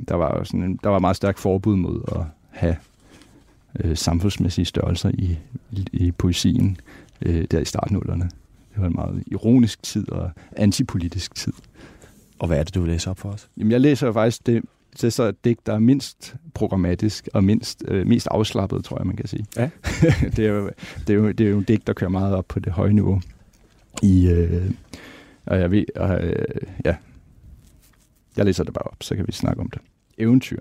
[0.07, 2.75] der var sådan en, der var meget stærk forbud mod at have
[3.79, 5.37] øh, samfundsmæssige størrelser i,
[5.91, 6.77] i, poesien
[7.21, 8.23] øh, der i startnullerne.
[8.73, 11.53] Det var en meget ironisk tid og antipolitisk tid.
[12.39, 13.49] Og hvad er det, du vil læse op for os?
[13.57, 17.43] Jamen, jeg læser faktisk det, det er så et digt, der er mindst programmatisk og
[17.43, 19.45] mindst, øh, mest afslappet, tror jeg, man kan sige.
[19.57, 19.69] Ja.
[20.35, 20.69] det, er jo,
[21.07, 22.93] det, er jo, det er jo en digt, der kører meget op på det høje
[22.93, 23.21] niveau.
[24.01, 24.71] I, øh,
[25.45, 26.45] og jeg ved, og, øh,
[26.85, 26.95] ja,
[28.37, 29.81] jeg læser det bare op, så kan vi snakke om det.
[30.17, 30.59] Eventyr.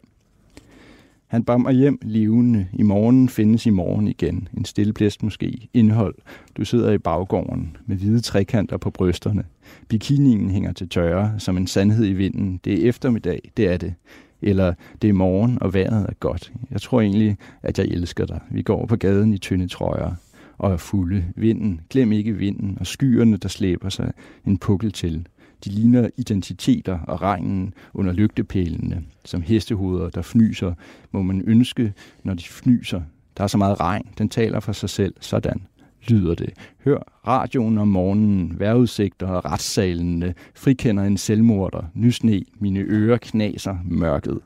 [1.30, 2.66] Han bar mig hjem levende.
[2.72, 4.48] I morgen findes i morgen igen.
[4.56, 5.68] En stille blæst måske.
[5.74, 6.14] Indhold.
[6.56, 9.44] Du sidder i baggården med hvide trekanter på brysterne.
[9.88, 12.60] Bikinien hænger til tørre som en sandhed i vinden.
[12.64, 13.94] Det er eftermiddag, det er det.
[14.42, 16.52] Eller det er morgen, og vejret er godt.
[16.70, 18.40] Jeg tror egentlig, at jeg elsker dig.
[18.50, 20.14] Vi går på gaden i tynde trøjer
[20.58, 21.24] og er fulde.
[21.36, 24.12] Vinden, glem ikke vinden, og skyerne, der slæber sig
[24.46, 25.26] en pukkel til.
[25.64, 30.74] De ligner identiteter og regnen under lygtepælene, som hestehoveder, der fnyser,
[31.10, 31.92] må man ønske,
[32.22, 33.00] når de fnyser.
[33.36, 35.60] Der er så meget regn, den taler for sig selv, sådan
[36.08, 36.50] lyder det.
[36.84, 44.38] Hør radioen om morgenen, vejrudsigter og retssalene, frikender en selvmorder, nysne, mine ører knaser mørket.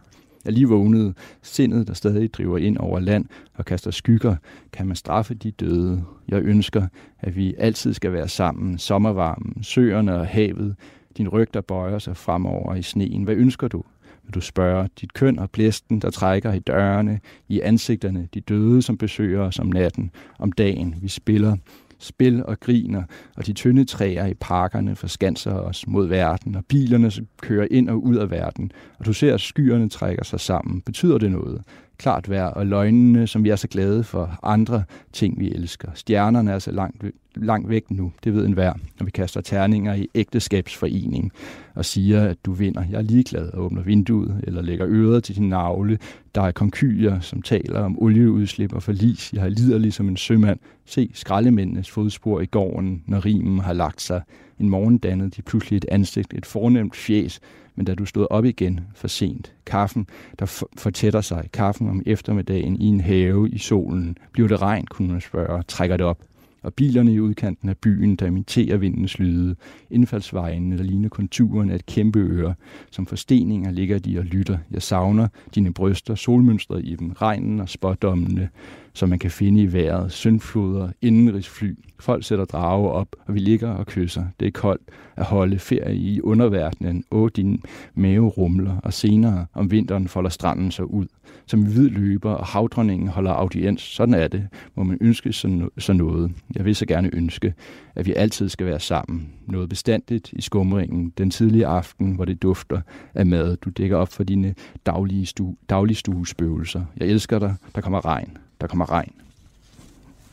[0.44, 3.24] Jeg lige vågnede, sindet, der stadig driver ind over land
[3.54, 4.36] og kaster skygger,
[4.72, 6.04] kan man straffe de døde.
[6.28, 6.86] Jeg ønsker,
[7.20, 10.76] at vi altid skal være sammen, sommervarmen, søerne og havet,
[11.16, 13.22] din ryg, der bøjer sig fremover i sneen.
[13.22, 13.82] Hvad ønsker du?
[14.24, 18.82] Vil du spørge dit køn og blæsten, der trækker i dørene, i ansigterne, de døde,
[18.82, 20.94] som besøger os om natten, om dagen.
[21.00, 21.56] Vi spiller
[21.98, 23.02] spil og griner,
[23.36, 28.04] og de tynde træer i parkerne forskanser os mod verden, og bilerne kører ind og
[28.04, 30.80] ud af verden, og du ser, at skyerne trækker sig sammen.
[30.80, 31.62] Betyder det noget?
[31.98, 35.88] Klart vejr og løgnene, som vi er så glade for, andre ting, vi elsker.
[35.94, 37.04] Stjernerne er så langt
[37.36, 41.32] langt væk nu, det ved enhver, når vi kaster terninger i ægteskabsforening
[41.74, 42.84] og siger, at du vinder.
[42.90, 45.98] Jeg er ligeglad og åbner vinduet eller lægger øret til din navle.
[46.34, 49.32] Der er konkyler, som taler om olieudslip og forlis.
[49.32, 50.58] Jeg har ligesom som en sømand.
[50.84, 54.22] Se skraldemændenes fodspor i gården, når rimen har lagt sig.
[54.60, 57.40] En morgen dannede de pludselig et ansigt, et fornemt fjes,
[57.76, 60.06] men da du stod op igen for sent, kaffen,
[60.38, 65.12] der fortætter sig, kaffen om eftermiddagen i en have i solen, bliver det regn, kunne
[65.12, 66.24] man spørge, trækker det op
[66.64, 69.56] og bilerne i udkanten af byen, der imiterer vindens lyde,
[69.90, 72.54] indfaldsvejene, der ligner konturen af et kæmpe øre,
[72.90, 74.58] som forsteninger ligger de og lytter.
[74.70, 78.48] Jeg savner dine bryster, solmønstret i dem, regnen og spådommene,
[78.94, 81.78] som man kan finde i vejret, syndfloder, indenrigsfly.
[82.00, 84.24] Folk sætter drage op, og vi ligger og kysser.
[84.40, 84.82] Det er koldt
[85.16, 87.04] at holde ferie i underverdenen.
[87.10, 87.62] Åh, din
[87.94, 91.06] mave rumler, og senere om vinteren folder stranden sig ud.
[91.46, 93.82] Som hvid løber, og havdronningen holder audiens.
[93.82, 94.48] Sådan er det.
[94.74, 95.32] Må man ønske
[95.78, 96.32] så noget.
[96.54, 97.54] Jeg vil så gerne ønske,
[97.94, 99.28] at vi altid skal være sammen.
[99.46, 101.12] Noget bestandigt i skumringen.
[101.18, 102.80] Den tidlige aften, hvor det dufter
[103.14, 103.56] af mad.
[103.56, 104.54] Du dækker op for dine
[104.86, 106.84] daglige, stu, daglige stuespøgelser.
[106.96, 107.54] Jeg elsker dig.
[107.74, 109.12] Der kommer regn der kommer regn.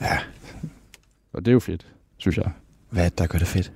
[0.01, 0.17] Ja.
[1.33, 2.51] Og det er jo fedt, synes jeg.
[2.89, 3.71] Hvad der gør det fedt?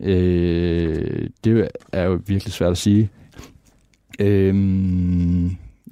[0.00, 3.10] Øh, det er jo virkelig svært at sige.
[4.20, 4.54] Øh,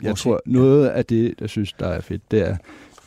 [0.02, 2.56] jeg tror, noget af det, jeg synes, der er fedt, det er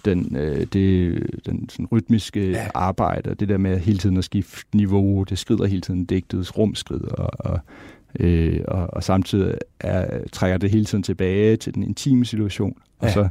[0.05, 2.67] den, øh, det, den sådan rytmiske ja.
[2.73, 6.57] arbejde, og det der med hele tiden at skifte niveau, det skrider hele tiden, digtets
[6.57, 7.59] rum skrider, og, og,
[8.19, 13.07] øh, og, og samtidig er, trækker det hele tiden tilbage til den intime situation, ja.
[13.07, 13.29] og så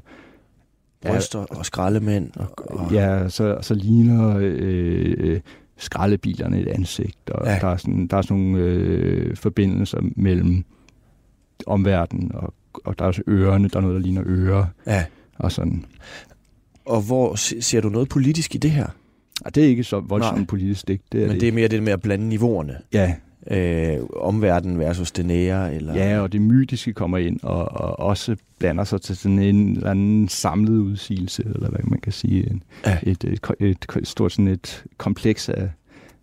[1.07, 2.31] bryster ja, og skraldemænd.
[2.37, 2.93] Og, og...
[2.93, 5.41] Ja, så, så ligner øh, øh,
[5.77, 7.59] skraldebilerne et ansigt, og ja.
[7.61, 10.65] der, er sådan, der er sådan nogle øh, forbindelser mellem
[11.67, 15.05] omverdenen, og, og der er også ørerne, der er noget, der ligner ører, ja.
[15.39, 15.85] og sådan.
[16.85, 18.87] Og hvor ser du noget politisk i det her?
[19.45, 21.83] Ja, det er ikke så voldsomt politisk Det er Men det, det er mere det
[21.83, 22.79] med at blande niveauerne?
[22.93, 23.15] Ja,
[23.51, 25.75] øh, omverden versus det nære?
[25.75, 25.95] Eller?
[25.95, 29.91] Ja, og det mytiske kommer ind, og, og også blander sig til sådan en eller
[29.91, 32.51] anden samlet udsigelse, eller hvad man kan sige.
[32.51, 32.99] En, ja.
[33.03, 35.71] et, et, et, et, stort sådan et kompleks af,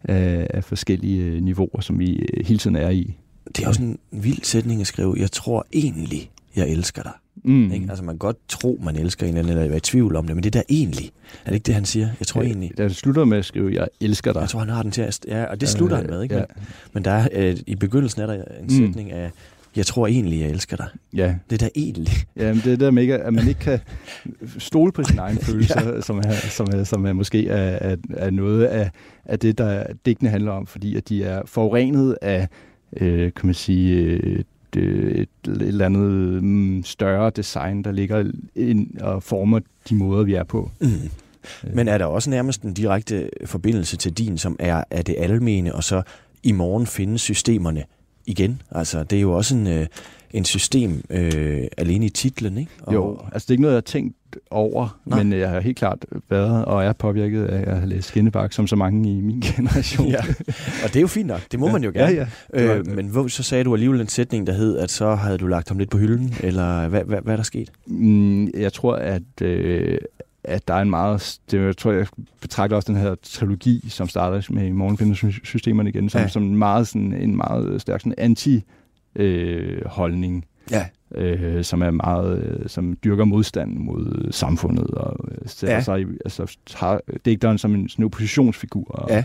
[0.04, 3.18] af, af forskellige niveauer, som vi øh, hele tiden er i.
[3.56, 5.16] Det er også en vild sætning at skrive.
[5.18, 7.12] Jeg tror egentlig, jeg elsker dig.
[7.44, 7.72] Mm.
[7.72, 7.86] Ikke?
[7.90, 10.44] Altså man kan godt tro, man elsker en eller være i tvivl om det, men
[10.44, 11.12] det er der egentlig.
[11.46, 12.10] Er det ikke det, han siger?
[12.20, 12.72] Jeg tror ja, egentlig.
[12.78, 14.40] Jeg slutter med at skrive, jeg elsker dig.
[14.40, 15.20] Jeg tror, han har den til at...
[15.28, 16.36] Ja, og det slutter øh, han med, ikke?
[16.36, 16.44] Ja.
[16.56, 18.70] Men, men der er, øh, i begyndelsen er der en mm.
[18.70, 19.32] sætning af,
[19.76, 20.88] jeg tror egentlig, jeg elsker dig.
[21.14, 21.36] Ja.
[21.50, 22.14] Det er der egentlig.
[22.36, 23.80] Ja, men det er der med, at man ikke kan
[24.58, 26.02] stole på sine egne følelser, ja.
[26.02, 28.92] som, er, som, er, som er måske er, er, er noget af,
[29.26, 32.48] af det, der digtene handler om, fordi at de er forurenet af,
[32.98, 34.44] øh, kan man sige, øh,
[34.78, 39.60] et, et, et eller andet mm, større design, der ligger ind og former
[39.90, 40.72] de måder, vi er på.
[40.82, 40.88] Mm.
[41.74, 45.76] Men er der også nærmest en direkte forbindelse til din, som er, er det almene,
[45.76, 46.02] og så
[46.44, 47.84] i morgen findes systemerne
[48.26, 48.62] igen?
[48.72, 49.88] Altså, det er jo også en, øh,
[50.32, 52.72] en system øh, alene i titlen, ikke?
[52.82, 52.94] Og...
[52.94, 54.16] Jo, altså det er ikke noget, jeg har tænkt
[54.52, 55.24] over, Nej.
[55.24, 58.68] men jeg har helt klart været og er påvirket af at have læst Skinnebak, som
[58.68, 60.08] så mange i min generation.
[60.08, 60.22] ja.
[60.84, 61.72] Og det er jo fint nok, det må ja.
[61.74, 62.16] man jo gerne.
[62.16, 62.76] Ja, ja.
[62.78, 65.48] Øh, men hvor, så sagde du alligevel en sætning, der hed, at så havde du
[65.48, 67.72] lagt ham lidt på hylden, eller hvad, hvad, hvad er der sket?
[67.88, 69.98] Mm, jeg tror, at, øh,
[70.44, 71.40] at der er en meget...
[71.52, 72.08] Det, jeg tror, jeg
[72.42, 76.28] betragter også den her trilogi, som starter med morgenfindesystemerne igen, som, ja.
[76.28, 78.64] som meget sådan, en meget stærk sådan anti
[79.16, 80.86] øh, holdning, ja.
[81.18, 85.82] Øh, som er meget, øh, som dyrker modstand mod samfundet og øh, sætter ja.
[85.82, 88.86] sig, altså tager digteren som en, sådan en oppositionsfigur.
[88.88, 89.24] Og, ja.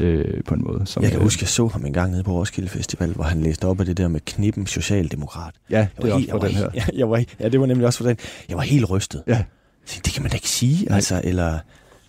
[0.00, 0.86] Øh, på en måde.
[0.86, 3.24] Som, jeg kan øh, huske, jeg så ham en gang nede på Roskilde Festival, hvor
[3.24, 5.54] han læste op af det der med knippen socialdemokrat.
[5.70, 6.70] Ja, det er også på den her.
[7.00, 8.16] Jeg var, ja, det var nemlig også for den.
[8.48, 9.22] Jeg var helt rystet.
[9.26, 9.44] Ja.
[9.86, 10.94] Det kan man da ikke sige, Nej.
[10.96, 11.58] altså, eller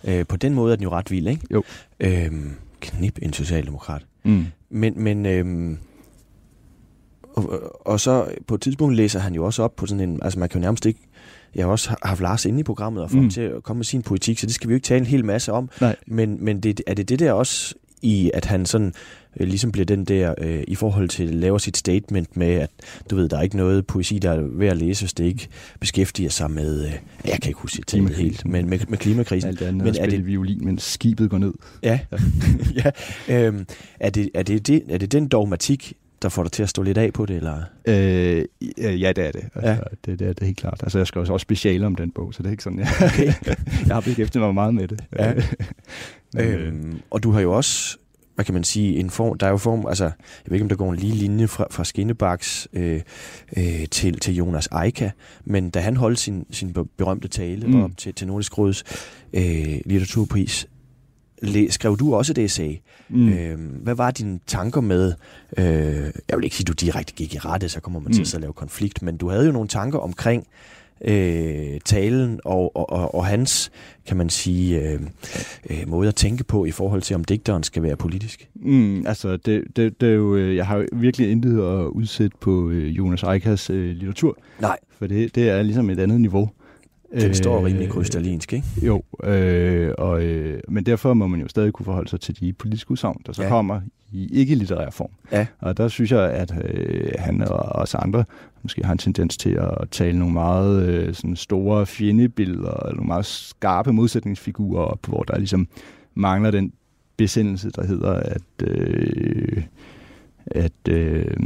[0.04, 1.46] øh, på den måde er den jo ret vild, ikke?
[1.50, 1.62] Jo.
[2.00, 4.02] Øhm, knip en socialdemokrat.
[4.24, 4.46] Mm.
[4.70, 5.78] Men, men øhm,
[7.34, 10.38] og, og så på et tidspunkt læser han jo også op på sådan en, altså
[10.38, 11.00] man kan jo nærmest ikke,
[11.54, 13.30] jeg har også haft Lars inde i programmet og få mm.
[13.30, 15.24] til at komme med sin politik, så det skal vi jo ikke tale en hel
[15.24, 15.70] masse om.
[15.80, 15.96] Nej.
[16.06, 18.92] Men, men det, er det det der også i, at han sådan
[19.40, 22.70] øh, ligesom bliver den der, øh, i forhold til at lave sit statement med, at
[23.10, 25.48] du ved, der er ikke noget poesi, der er værd at læse, hvis det ikke
[25.80, 26.92] beskæftiger sig med, øh,
[27.24, 29.48] jeg kan ikke huske det helt, men med, med klimakrisen.
[29.48, 31.52] Alt andet men er det violin, men skibet går ned.
[31.82, 32.00] Ja,
[32.84, 32.90] ja.
[33.28, 33.66] Øhm,
[34.00, 36.82] er, det, er, det, det, er det den dogmatik, der får dig til at stå
[36.82, 37.62] lidt af på det, eller?
[37.88, 38.44] Øh,
[38.78, 39.44] ja, det er det.
[39.54, 39.78] Altså, ja.
[40.06, 40.80] det, det, er det helt klart.
[40.82, 43.32] Altså, jeg skal også speciale om den bog, så det er ikke sådan, jeg, okay.
[43.86, 45.04] jeg har beskæftiget mig meget med det.
[45.18, 45.34] Ja.
[46.34, 47.98] Men, øhm, og du har jo også
[48.34, 50.12] hvad kan man sige, en form, der er jo form, altså, jeg
[50.46, 53.00] ved ikke, om der går en lige linje fra, fra Skinnebaks øh,
[53.56, 55.10] øh, til, til Jonas Eika,
[55.44, 57.82] men da han holdt sin, sin berømte tale mm.
[57.82, 58.84] op til, til Nordisk Råds
[59.32, 60.68] øh, litteraturpris,
[61.70, 62.76] skrev du også det essay.
[63.08, 63.28] Mm.
[63.28, 65.12] Øh, hvad var dine tanker med,
[65.58, 65.64] øh,
[66.28, 68.24] jeg vil ikke sige, at du direkte gik i rette, så kommer man mm.
[68.24, 70.46] til at lave konflikt, men du havde jo nogle tanker omkring
[71.00, 73.70] øh, talen og, og, og, og hans,
[74.06, 75.00] kan man sige, øh,
[75.70, 78.48] øh, måde at tænke på i forhold til, om digteren skal være politisk?
[78.54, 82.36] Mm, altså, det, det, det er jo, øh, jeg har jo virkelig intet at udsætte
[82.40, 84.38] på øh, Jonas Eikas øh, litteratur.
[84.60, 84.76] Nej.
[84.98, 86.50] For det, det er ligesom et andet niveau.
[87.20, 88.66] Den står rimelig krystallinsk, ikke?
[88.82, 92.52] Jo, øh, og, øh, men derfor må man jo stadig kunne forholde sig til de
[92.52, 93.48] politiske udsagn, der så ja.
[93.48, 93.80] kommer
[94.12, 95.10] i ikke-litterær form.
[95.32, 95.46] Ja.
[95.58, 98.24] Og der synes jeg, at øh, han og også andre
[98.62, 103.06] måske har en tendens til at tale nogle meget øh, sådan store fjendebilleder, eller nogle
[103.06, 105.68] meget skarpe modsætningsfigurer op, hvor der ligesom
[106.14, 106.72] mangler den
[107.16, 109.62] besindelse, der hedder, at, øh,
[110.46, 111.36] at øh,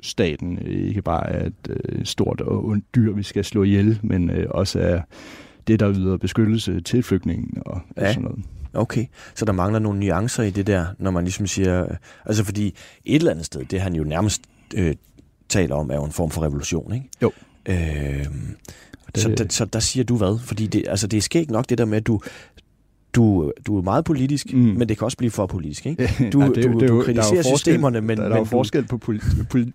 [0.00, 4.30] staten ikke bare er et øh, stort og ondt dyr, vi skal slå ihjel, men
[4.30, 5.00] øh, også er
[5.66, 8.08] det, der yder beskyttelse til flygtningen og, ja.
[8.08, 8.44] sådan noget.
[8.74, 11.96] Okay, så der mangler nogle nuancer i det der, når man ligesom siger...
[12.24, 12.66] Altså fordi
[13.04, 14.42] et eller andet sted, det han jo nærmest
[14.74, 14.94] øh,
[15.48, 17.08] taler om, er jo en form for revolution, ikke?
[17.22, 17.32] Jo.
[17.66, 18.26] Øh,
[19.14, 19.22] det...
[19.22, 20.38] så, der, så der siger du hvad?
[20.38, 22.20] Fordi det, altså det er skægt nok det der med, at du,
[23.14, 24.58] du, du er meget politisk, mm.
[24.58, 25.86] men det kan også blive for politisk.
[25.86, 26.30] Ikke?
[26.32, 28.18] Du, ja, det, du, det, du kritiserer systemerne, men...
[28.18, 29.20] Der, der er jo forskel på poli,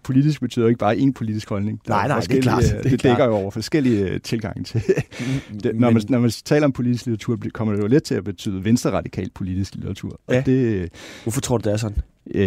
[0.04, 1.82] politisk betyder ikke bare én politisk holdning.
[1.88, 2.64] Der nej, nej, det er klart.
[2.64, 4.82] Det, det dækker jo over forskellige øh, tilgange til...
[5.20, 8.16] Mm, det, når, man, når man taler om politisk litteratur, kommer det jo let til
[8.16, 10.20] at betyde venstre-radikal politisk litteratur.
[10.30, 10.40] Ja.
[10.40, 10.90] Og det,
[11.24, 11.98] Hvorfor tror du, det er sådan?
[12.36, 12.44] Øh,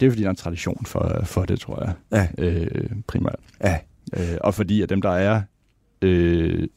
[0.00, 1.94] det er fordi, der er en tradition for, for det, tror jeg.
[2.38, 2.44] Ja.
[2.44, 3.38] Øh, primært.
[3.64, 3.78] Ja.
[4.16, 5.42] Øh, og fordi at dem, der er
[6.02, 6.68] øh,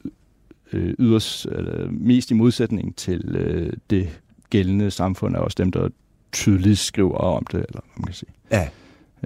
[0.72, 5.88] øh, yderst, eller mest i modsætning til øh, det gældende samfund, er også dem, der
[6.32, 8.30] tydeligt skriver om det, eller hvad man kan sige.
[8.50, 8.68] Ja.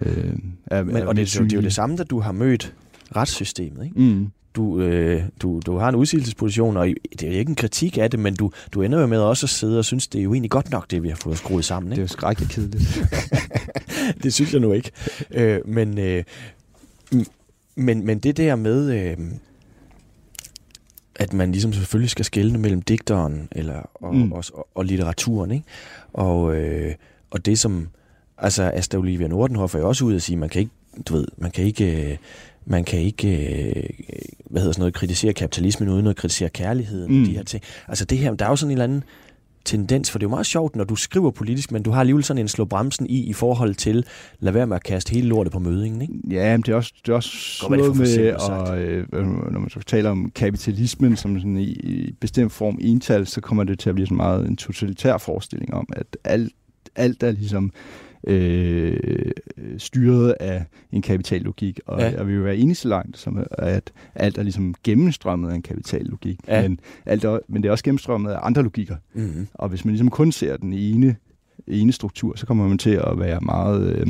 [0.02, 0.34] Øh,
[0.66, 2.74] er, Men, er og det, det er jo det samme, da du har mødt
[3.16, 4.00] retssystemet, ikke?
[4.00, 4.28] Mm.
[4.54, 6.88] Du, øh, du, du har en udsigelsesposition, og
[7.20, 9.50] det er ikke en kritik af det, men du, du ender jo med også at
[9.50, 11.92] sidde og synes, det er jo egentlig godt nok, det vi har fået skruet sammen.
[11.92, 12.00] Ikke?
[12.00, 13.02] Det er jo skrækkeligt kedeligt.
[14.22, 14.90] det synes jeg nu ikke.
[15.30, 16.24] Øh, men, øh,
[17.76, 19.10] men, men det der med...
[19.10, 19.16] Øh,
[21.16, 24.32] at man ligesom selvfølgelig skal skelne mellem digteren eller, og, mm.
[24.32, 25.50] og, og, og litteraturen.
[25.50, 25.64] Ikke?
[26.12, 26.94] Og, øh,
[27.30, 27.88] og det som,
[28.38, 30.72] altså Asta Olivia Nordenhoff er jo også ude at sige, man kan ikke,
[31.08, 32.16] du ved, man kan ikke, øh,
[32.64, 33.90] man kan ikke, øh,
[34.50, 37.18] hvad hedder sådan noget, kritisere kapitalismen uden at kritisere kærligheden.
[37.18, 37.24] Mm.
[37.24, 37.62] De her ting.
[37.88, 39.04] Altså det her, der er jo sådan en eller anden,
[39.64, 42.24] tendens, for det er jo meget sjovt, når du skriver politisk, men du har alligevel
[42.24, 44.04] sådan en slå bremsen i, i forhold til,
[44.40, 46.14] lad være med at kaste hele lortet på mødingen, ikke?
[46.30, 49.06] Ja, men det er også, det er også noget med, og, øh,
[49.52, 53.64] når man så taler om kapitalismen som sådan i, i bestemt form ental, så kommer
[53.64, 56.52] det til at blive sådan meget en totalitær forestilling om, at alt,
[56.96, 57.72] alt er ligesom
[58.24, 59.30] øh,
[59.78, 61.80] styret af en kapitallogik.
[61.86, 62.10] Og ja.
[62.10, 65.62] jeg vil jo være enig så langt, som at alt er ligesom gennemstrømmet af en
[65.62, 66.38] kapitallogik.
[66.48, 66.62] Ja.
[66.62, 68.96] Men, alt er, men det er også gennemstrømmet af andre logikker.
[69.14, 69.46] Mm-hmm.
[69.54, 71.16] Og hvis man ligesom kun ser den ene,
[71.66, 73.96] ene struktur, så kommer man til at være meget...
[73.96, 74.06] Øh,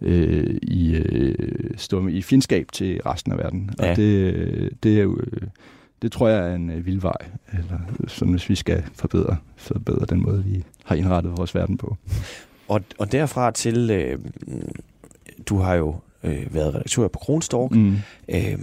[0.00, 1.34] øh, i, øh,
[1.76, 3.70] stå i fjendskab til resten af verden.
[3.78, 3.90] Ja.
[3.90, 5.18] Og det, det er jo,
[6.02, 7.16] det tror jeg er en øh, vild vej,
[7.52, 11.96] eller sådan hvis vi skal forbedre, forbedre den måde, vi har indrettet vores verden på.
[12.68, 14.18] Og, og derfra til, øh,
[15.46, 17.96] du har jo øh, været redaktør på Kronstork, mm.
[18.28, 18.58] øh,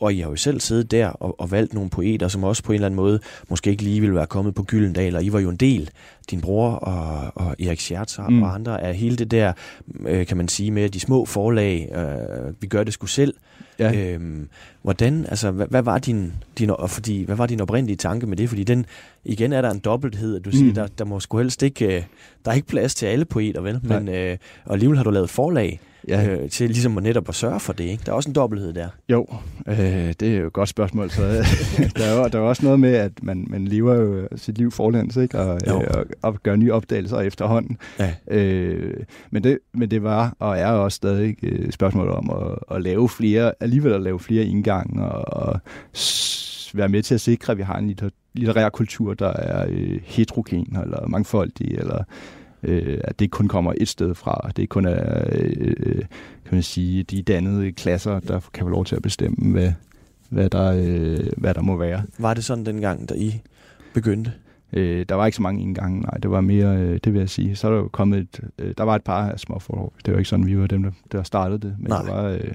[0.00, 2.72] og I har jo selv siddet der og, og valgt nogle poeter, som også på
[2.72, 5.40] en eller anden måde måske ikke lige ville være kommet på Gyldendal, og I var
[5.40, 5.90] jo en del,
[6.30, 8.42] din bror og, og Erik Schertz og, mm.
[8.42, 9.52] og andre, af hele det der,
[10.06, 13.34] øh, kan man sige, med de små forlag, øh, vi gør det sgu selv.
[13.78, 13.92] Ja.
[13.92, 14.48] Øhm,
[14.82, 18.48] hvordan, altså, hvad, hvad, var din, din, fordi, hvad var din oprindelige tanke med det?
[18.48, 18.86] Fordi den,
[19.24, 20.56] igen er der en dobbelthed, at du mm.
[20.56, 22.02] siger, der, der må sgu helst ikke, øh,
[22.44, 23.80] der er ikke plads til alle poeter, vel?
[23.82, 26.26] Men, øh, og alligevel har du lavet forlag ja.
[26.26, 28.02] øh, til ligesom at netop at sørge for det, ikke?
[28.06, 28.88] Der er også en dobbelthed der.
[29.08, 29.26] Jo,
[29.66, 31.10] øh, det er jo et godt spørgsmål.
[31.10, 31.22] Så,
[31.96, 34.70] der, er jo, der er også noget med, at man, man lever jo sit liv
[34.70, 35.38] forlæns, ikke?
[35.38, 37.78] Og, øh, og, og gør nye opdagelser efterhånden.
[37.98, 38.14] Ja.
[38.28, 38.96] Øh,
[39.30, 43.08] men, det, men det var og er også stadig et spørgsmål om at, at lave
[43.08, 45.60] flere, alligevel at lave flere indgange og, og
[46.74, 47.96] være med til at sikre, at vi har en
[48.34, 52.04] litterær kultur, der er øh, heterogen eller mangfoldig, eller
[52.62, 54.50] øh, at det kun kommer et sted fra.
[54.56, 56.02] Det kun er, øh,
[56.54, 59.72] man sige, de dannede klasser, der kan få lov til at bestemme, hvad,
[60.28, 62.02] hvad, der, øh, hvad der må være.
[62.18, 63.40] Var det sådan dengang, da I
[63.94, 64.32] begyndte?
[64.72, 66.18] Øh, der var ikke så mange indgange, nej.
[66.22, 67.56] Det var mere, øh, det vil jeg sige.
[67.56, 69.92] Så er der jo kommet et, øh, der var et par af små forhold.
[70.04, 71.76] Det var ikke sådan, vi var dem, der, der startede det.
[71.78, 72.02] Men nej.
[72.02, 72.52] der var, øh,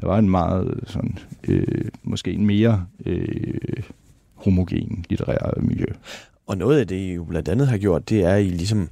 [0.00, 3.82] der var en meget sådan, øh, måske en mere øh,
[4.34, 5.86] homogen litterær miljø.
[6.46, 8.88] Og noget af det, I jo blandt andet har gjort, det er, at I ligesom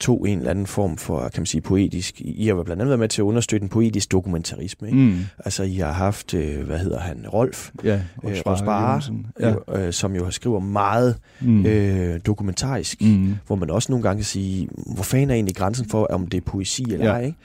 [0.00, 2.20] tog en eller anden form for, kan man sige, poetisk.
[2.20, 4.88] I har blandt andet været med til at understøtte en poetisk dokumentarisme.
[4.88, 4.98] Ikke?
[4.98, 5.18] Mm.
[5.38, 9.02] Altså, I har haft, øh, hvad hedder han, Rolf ja, øh, Rosbare,
[9.40, 9.54] ja.
[9.78, 11.66] øh, som jo har skriver meget mm.
[11.66, 13.34] øh, dokumentarisk, mm.
[13.46, 16.38] hvor man også nogle gange kan sige, hvor fanden er egentlig grænsen for, om det
[16.38, 17.12] er poesi eller ja.
[17.12, 17.24] ej?
[17.24, 17.38] Ikke?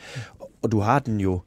[0.61, 1.41] Og du har den jo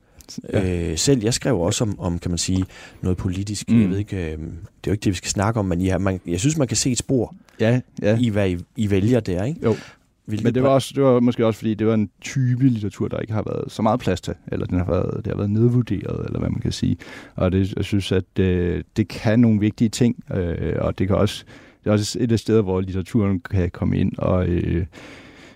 [0.52, 0.90] ja.
[0.90, 1.22] øh, selv.
[1.22, 2.64] Jeg skrev også om, om, kan man sige,
[3.02, 3.70] noget politisk.
[3.70, 3.80] Mm.
[3.80, 4.46] Jeg ved ikke, øh, det er
[4.86, 6.90] jo ikke det, vi skal snakke om, men ja, man, jeg synes, man kan se
[6.90, 8.18] et spor ja, ja.
[8.20, 9.60] i, hvad I, I vælger der, ikke?
[9.62, 9.76] Jo.
[10.28, 13.08] Hvilket Men det var, også, det var måske også, fordi det var en type litteratur,
[13.08, 15.50] der ikke har været så meget plads til, eller den har været, det har været
[15.50, 16.96] nedvurderet, eller hvad man kan sige.
[17.34, 21.06] Og det, jeg synes, at det, øh, det kan nogle vigtige ting, øh, og det
[21.06, 21.44] kan også,
[21.84, 24.86] det er også et af steder, hvor litteraturen kan komme ind og øh,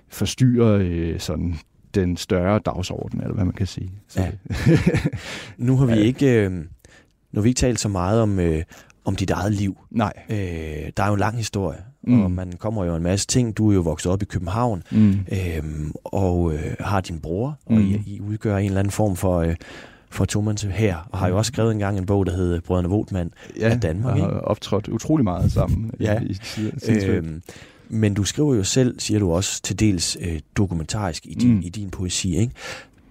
[0.09, 1.55] forstyrre øh, sådan
[1.95, 3.93] den større dagsorden, eller hvad man kan sige.
[4.09, 4.31] Så, ja.
[5.67, 6.45] nu har vi ikke...
[6.45, 6.65] Øh, nu
[7.35, 8.63] har vi ikke talt så meget om, øh,
[9.05, 9.79] om dit eget liv.
[9.91, 10.13] Nej.
[10.31, 10.37] Øh,
[10.97, 12.23] der er jo en lang historie, mm.
[12.23, 13.57] og man kommer jo en masse ting.
[13.57, 15.19] Du er jo vokset op i København, mm.
[15.33, 17.91] øh, og øh, har din bror, og mm.
[17.91, 19.41] I, I udgør en eller anden form for...
[19.41, 19.57] Øh,
[20.11, 23.31] for Thomas her, og har jo også skrevet engang en bog, der hedder Brødrene Votman
[23.61, 24.19] ja, af Danmark.
[24.19, 25.91] Ja, har optrådt utrolig meget sammen.
[26.01, 26.21] ja.
[26.21, 27.43] I, i, i, øhm,
[27.89, 31.61] men du skriver jo selv, siger du også, til dels øh, dokumentarisk i din, mm.
[31.61, 32.37] i din poesi.
[32.37, 32.53] Ikke?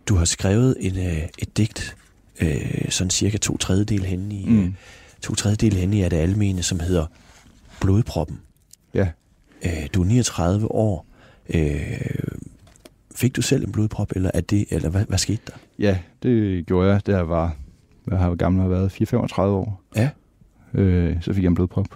[0.08, 1.98] Du har skrevet en, øh, et digt,
[2.42, 4.64] øh, sådan cirka to tredjedel henne i, mm.
[4.64, 4.70] øh,
[5.22, 7.06] to tredjedel henne i det almene, som hedder
[7.82, 8.40] Blodproppen.
[8.94, 9.08] Ja.
[9.66, 11.06] Øh, du er 39 år.
[11.54, 12.02] Øh,
[13.16, 15.54] fik du selv en blodprop, eller, er det, eller hvad, hvad skete der?
[15.80, 17.56] Ja, det gjorde jeg, da jeg var,
[18.08, 19.82] jeg har gammel har været, 4-35 år.
[19.96, 20.10] Ja.
[20.74, 21.88] Øh, så fik jeg en blodprop.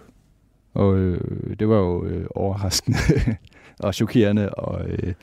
[0.74, 1.20] Og øh,
[1.60, 2.98] det var jo øh, overraskende
[3.80, 5.14] og chokerende, og, øh,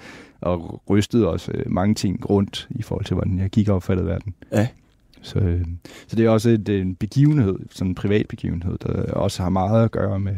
[0.41, 4.09] og rystede også øh, mange ting rundt i forhold til, hvordan jeg gik og opfattede
[4.09, 4.35] verden.
[4.53, 4.69] Ja.
[5.23, 5.67] Så, øh,
[6.07, 9.85] så det er også et, en begivenhed, sådan en privat begivenhed, der også har meget
[9.85, 10.37] at gøre med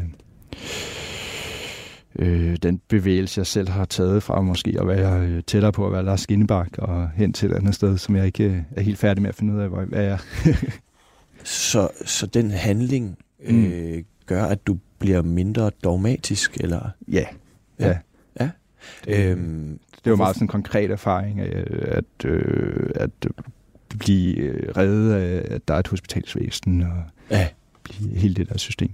[2.19, 5.91] øh, den bevægelse, jeg selv har taget fra måske at være øh, tættere på at
[5.91, 8.97] være Lars Skinnebak og hen til et andet sted, som jeg ikke øh, er helt
[8.97, 10.17] færdig med at finde ud af, hvor jeg er.
[11.43, 14.05] så, så den handling øh, mm.
[14.25, 16.89] gør, at du bliver mindre dogmatisk, eller?
[17.07, 17.25] Ja.
[17.79, 17.87] Ja.
[17.87, 17.97] ja.
[18.39, 18.49] ja.
[19.05, 23.09] Det, øhm, det er jo meget sådan en konkret erfaring, at, at, øh, at
[23.99, 27.47] blive øh, reddet af, at der er et hospitalsvæsen, og ja.
[27.83, 28.91] blive hele det der system.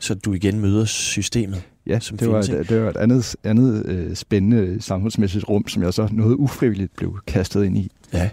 [0.00, 1.62] Så du igen møder systemet?
[1.86, 5.82] Ja, som det, var, et, det var et andet, andet øh, spændende samfundsmæssigt rum, som
[5.82, 7.90] jeg så noget ufrivilligt blev kastet ind i.
[8.12, 8.30] Ja,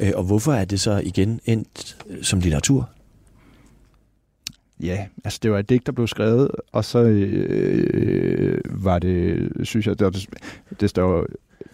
[0.00, 2.90] øh, og hvorfor er det så igen endt øh, som litteratur?
[4.80, 9.86] Ja, altså det var et digt, der blev skrevet, og så øh, var det, synes
[9.86, 10.26] jeg, det,
[10.80, 11.26] det står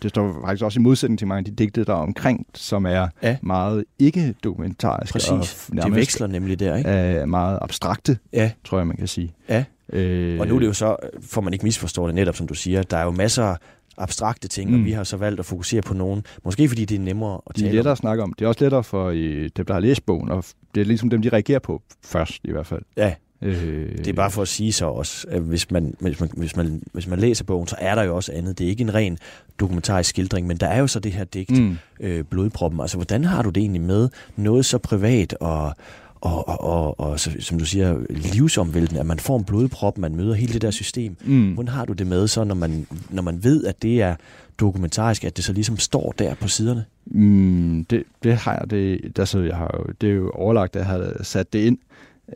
[0.03, 2.87] det står faktisk også i modsætning til mange af de digte, der er omkring, som
[2.87, 3.37] er ja.
[3.43, 5.13] meget ikke-dokumentariske.
[5.13, 6.91] Præcis, og de veksler nemlig der, ikke?
[6.91, 8.51] Er meget abstrakte, ja.
[8.65, 9.33] tror jeg, man kan sige.
[9.49, 12.47] Ja, øh, og nu er det jo så, får man ikke misforstå det netop, som
[12.47, 13.57] du siger, der er jo masser
[13.99, 14.79] abstrakte ting, mm.
[14.79, 17.55] og vi har så valgt at fokusere på nogen, måske fordi det er nemmere at
[17.55, 18.33] tale De er lettere at snakke om.
[18.33, 21.11] Det er også lettere for øh, dem, der har læst bogen, og det er ligesom
[21.11, 22.83] dem, de reagerer på først i hvert fald.
[22.97, 26.31] Ja, Øh, det er bare for at sige så også, at hvis man, hvis, man,
[26.37, 28.59] hvis, man, hvis man læser bogen, så er der jo også andet.
[28.59, 29.19] Det er ikke en ren
[29.61, 31.79] dokumentarisk skildring, men der er jo så det her digt, mm.
[32.01, 32.81] øh, Blodproppen.
[32.81, 35.75] Altså, hvordan har du det egentlig med noget så privat og,
[36.21, 40.17] og, og, og, og så, som du siger, livsomvæltende, at man får en blodprop, man
[40.17, 41.17] møder hele det der system.
[41.25, 41.53] Mm.
[41.53, 44.15] Hvordan har du det med så, når man, når man ved, at det er
[44.61, 46.85] dokumentarisk, at det så ligesom står der på siderne?
[47.07, 48.71] Mm, det, det har jeg.
[48.71, 51.79] Det, altså, jeg har jo, det er jo overlagt, at jeg har sat det ind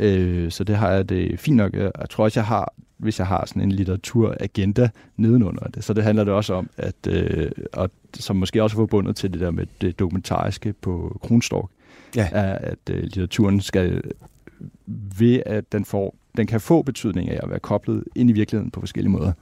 [0.00, 1.74] Øh, så det har jeg det fint nok.
[1.74, 6.04] Jeg tror også, jeg har, hvis jeg har sådan en litteraturagenda nedenunder det, så det
[6.04, 9.50] handler det også om, at, øh, og som måske også er forbundet til det der
[9.50, 11.70] med det dokumentariske på Kronstork,
[12.16, 12.28] ja.
[12.32, 14.02] er, at øh, litteraturen skal
[15.18, 18.70] ved, at den, får, den kan få betydning af at være koblet ind i virkeligheden
[18.70, 19.32] på forskellige måder.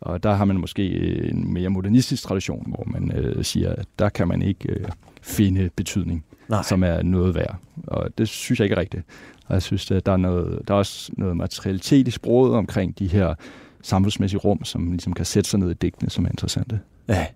[0.00, 0.84] Og der har man måske
[1.30, 4.88] en mere modernistisk tradition, hvor man øh, siger, at der kan man ikke øh,
[5.22, 6.62] finde betydning, Nej.
[6.62, 7.56] som er noget værd.
[7.86, 9.04] Og det synes jeg ikke er rigtigt.
[9.46, 12.98] Og jeg synes, at der er, noget, der er også noget materialitet i sproget omkring
[12.98, 13.34] de her
[13.82, 16.80] samfundsmæssige rum, som ligesom kan sætte sig ned i digtene, som er interessante.
[17.08, 17.26] Ja,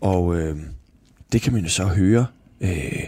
[0.00, 0.56] og øh,
[1.32, 2.26] det kan man jo så høre.
[2.60, 3.02] Øh,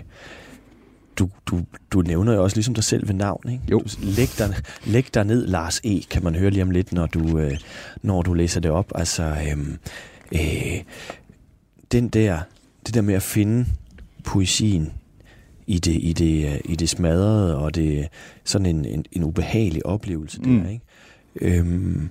[1.19, 3.63] du, du, du nævner jo også ligesom dig selv ved navn, ikke?
[3.71, 3.79] Jo.
[3.79, 4.55] Du, læg, dig,
[4.87, 7.59] læg dig ned, Lars E., kan man høre lige om lidt, når du, øh,
[8.03, 8.93] når du læser det op.
[8.95, 9.59] Altså, øh,
[10.33, 10.83] øh,
[11.93, 12.41] den der,
[12.87, 13.67] det der med at finde
[14.25, 14.93] poesien
[15.67, 18.09] i det, i det, øh, i det smadrede, og det
[18.45, 20.61] sådan en, en, en ubehagelig oplevelse mm.
[20.61, 20.85] der, ikke?
[21.41, 22.09] Øhm,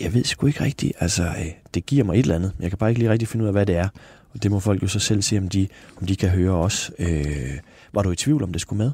[0.00, 2.78] jeg ved sgu ikke rigtigt, altså øh, det giver mig et eller andet, jeg kan
[2.78, 3.88] bare ikke lige rigtig finde ud af, hvad det er,
[4.34, 5.68] og det må folk jo så selv se, om de,
[6.00, 6.92] om de kan høre også.
[6.98, 7.58] Øh,
[7.92, 8.90] var du i tvivl, om det skulle med?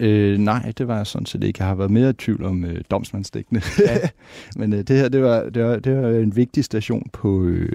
[0.00, 1.56] Øh, nej, det var jeg sådan set ikke.
[1.60, 3.62] Jeg har været mere i tvivl om øh, domsmandsdækkene.
[3.78, 3.98] Ja.
[4.56, 7.72] Men øh, det her, det var, det, var, det var en vigtig station på, øh,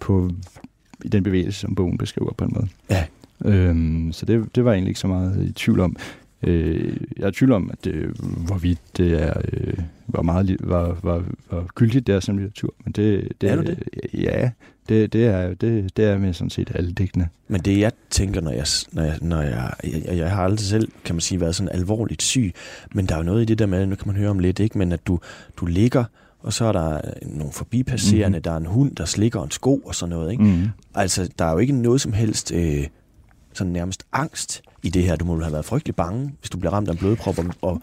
[0.00, 0.30] på
[1.04, 2.68] i den bevægelse, som bogen beskriver på en måde.
[2.90, 3.04] Ja.
[3.44, 5.96] Øhm, så det, det var jeg egentlig ikke så meget i tvivl om.
[6.42, 7.94] Øh, jeg er i tvivl om, at det,
[8.46, 12.74] hvorvidt det er, øh, var meget var, var, var gyldigt der som litteratur.
[12.84, 13.78] Men det, det, er du det?
[14.14, 14.50] Ja,
[14.88, 17.28] det, det, er, det, det er med sådan set alle digtene.
[17.48, 20.88] Men det jeg tænker, når jeg, når jeg, når jeg, jeg, jeg har aldrig selv,
[21.04, 22.52] kan man sige, været sådan alvorligt syg,
[22.94, 24.60] men der er jo noget i det der med, nu kan man høre om lidt,
[24.60, 24.78] ikke?
[24.78, 25.20] men at du,
[25.56, 26.04] du ligger,
[26.40, 28.42] og så er der nogle forbipasserende, mm-hmm.
[28.42, 30.30] der er en hund, der slikker en sko og sådan noget.
[30.30, 30.42] Ikke?
[30.42, 30.68] Mm-hmm.
[30.94, 32.86] Altså, der er jo ikke noget som helst øh,
[33.52, 35.16] sådan nærmest angst i det her.
[35.16, 37.38] Du må have været frygtelig bange, hvis du bliver ramt af en blodprop.
[37.38, 37.80] Og, og,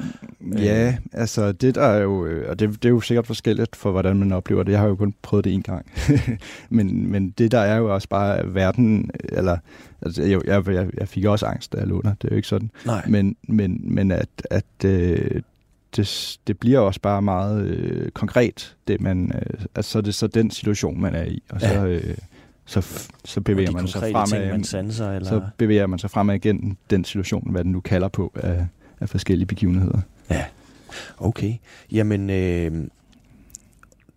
[0.54, 0.64] øh.
[0.64, 3.92] Ja, altså det der er jo, øh, og det, det er jo sikkert forskelligt for,
[3.92, 4.72] hvordan man oplever det.
[4.72, 5.92] Jeg har jo kun prøvet det en gang.
[6.70, 9.58] men, men det der er jo også bare verden, eller
[10.02, 12.14] altså, jeg, jeg, jeg fik også angst, da jeg lå der.
[12.22, 12.72] Det er jo ikke sådan.
[12.86, 13.06] Nej.
[13.08, 15.42] Men, men, men at, at øh,
[15.96, 20.16] det, det bliver også bare meget øh, konkret, det man, øh, altså så er det
[20.16, 21.44] så den situation, man er i.
[21.50, 21.86] Og så, ja.
[21.86, 22.18] øh,
[22.70, 24.28] så, så bevæger man sig fremad.
[24.28, 25.30] Ting, man sanser, eller?
[25.30, 28.66] Så bevæger man sig fremad igen den situation, hvad den nu kalder på af,
[29.00, 30.02] af forskellige begivenheder.
[30.30, 30.46] Ja,
[31.18, 31.54] okay.
[31.92, 32.88] Jamen, øh,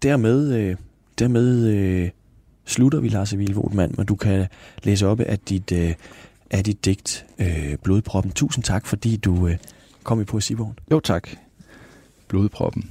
[0.03, 0.77] dermed, øh,
[1.19, 2.11] dermed øh,
[2.65, 4.47] slutter vi, Lars Emil Votman, men du kan
[4.83, 5.95] læse op af dit, øh,
[6.51, 8.33] af dit digt øh, Blodproppen.
[8.33, 9.57] Tusind tak, fordi du øh,
[10.03, 10.79] kom i poesibogen.
[10.91, 11.29] Jo, tak.
[12.29, 12.91] Blodproppen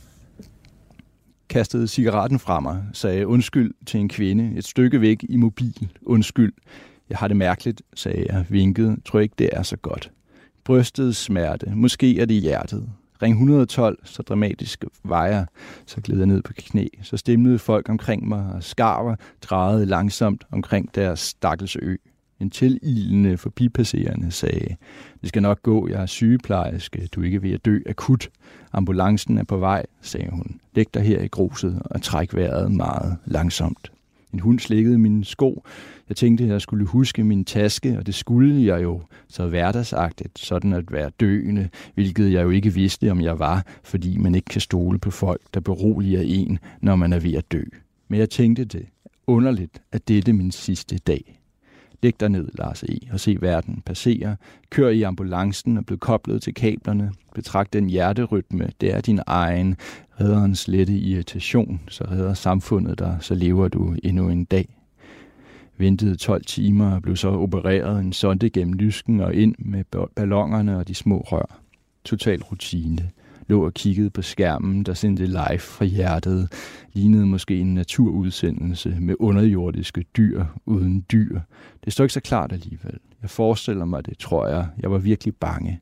[1.52, 5.92] kastede cigaretten fra mig, sagde undskyld til en kvinde, et stykke væk i mobil.
[6.02, 6.54] Undskyld.
[7.10, 8.98] Jeg har det mærkeligt, sagde jeg, vinkede.
[9.06, 10.12] Tror ikke, det er så godt.
[10.64, 11.72] Brystet smerte.
[11.76, 12.90] Måske er det hjertet.
[13.22, 15.46] Ring 112, så dramatisk vejer.
[15.86, 16.86] Så gled jeg ned på knæ.
[17.04, 21.96] Så stemlede folk omkring mig, og skarver drejede langsomt omkring deres stakkels ø.
[22.42, 24.76] En tililende forbipasserende sagde,
[25.22, 28.30] det skal nok gå, jeg er sygeplejerske, du er ikke ved at dø akut.
[28.74, 30.60] Ambulancen er på vej, sagde hun.
[30.76, 33.92] Læg dig her i gruset og træk vejret meget langsomt.
[34.34, 35.64] En hund slikkede mine sko.
[36.10, 40.40] Jeg tænkte, at jeg skulle huske min taske, og det skulle jeg jo så hverdagsagtigt,
[40.40, 44.50] sådan at være døende, hvilket jeg jo ikke vidste, om jeg var, fordi man ikke
[44.50, 47.64] kan stole på folk, der beroliger en, når man er ved at dø.
[48.08, 48.86] Men jeg tænkte det.
[49.28, 51.41] Underligt, at dette min sidste dag.
[52.04, 54.36] Læg dig ned, Lars E., og se verden passere.
[54.70, 57.12] Kør i ambulancen og bliv koblet til kablerne.
[57.36, 59.76] Betragt den hjerterytme, det er din egen.
[60.20, 64.78] Redderens lette irritation, så redder samfundet dig, så lever du endnu en dag.
[65.78, 69.84] Ventede 12 timer og blev så opereret en sonde gennem lysken og ind med
[70.16, 71.60] ballongerne og de små rør.
[72.04, 73.10] Total rutine
[73.52, 76.52] lå og kiggede på skærmen, der sendte live fra hjertet,
[76.94, 81.40] lignede måske en naturudsendelse med underjordiske dyr uden dyr.
[81.86, 83.00] Det stod ikke så klart alligevel.
[83.22, 84.68] Jeg forestiller mig det, tror jeg.
[84.80, 85.80] Jeg var virkelig bange.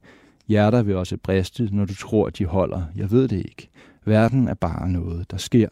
[0.47, 2.84] Hjerter vil også briste, når du tror, de holder.
[2.95, 3.70] Jeg ved det ikke.
[4.05, 5.67] Verden er bare noget, der sker.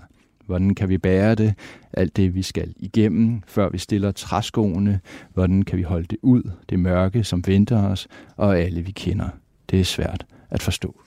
[0.46, 1.54] Hvordan kan vi bære det?
[1.94, 5.00] Alt det, vi skal igennem, før vi stiller træskoene.
[5.34, 6.52] Hvordan kan vi holde det ud?
[6.70, 9.30] Det mørke, som venter os, og alle vi kender.
[9.70, 11.07] Det er svært at forstå.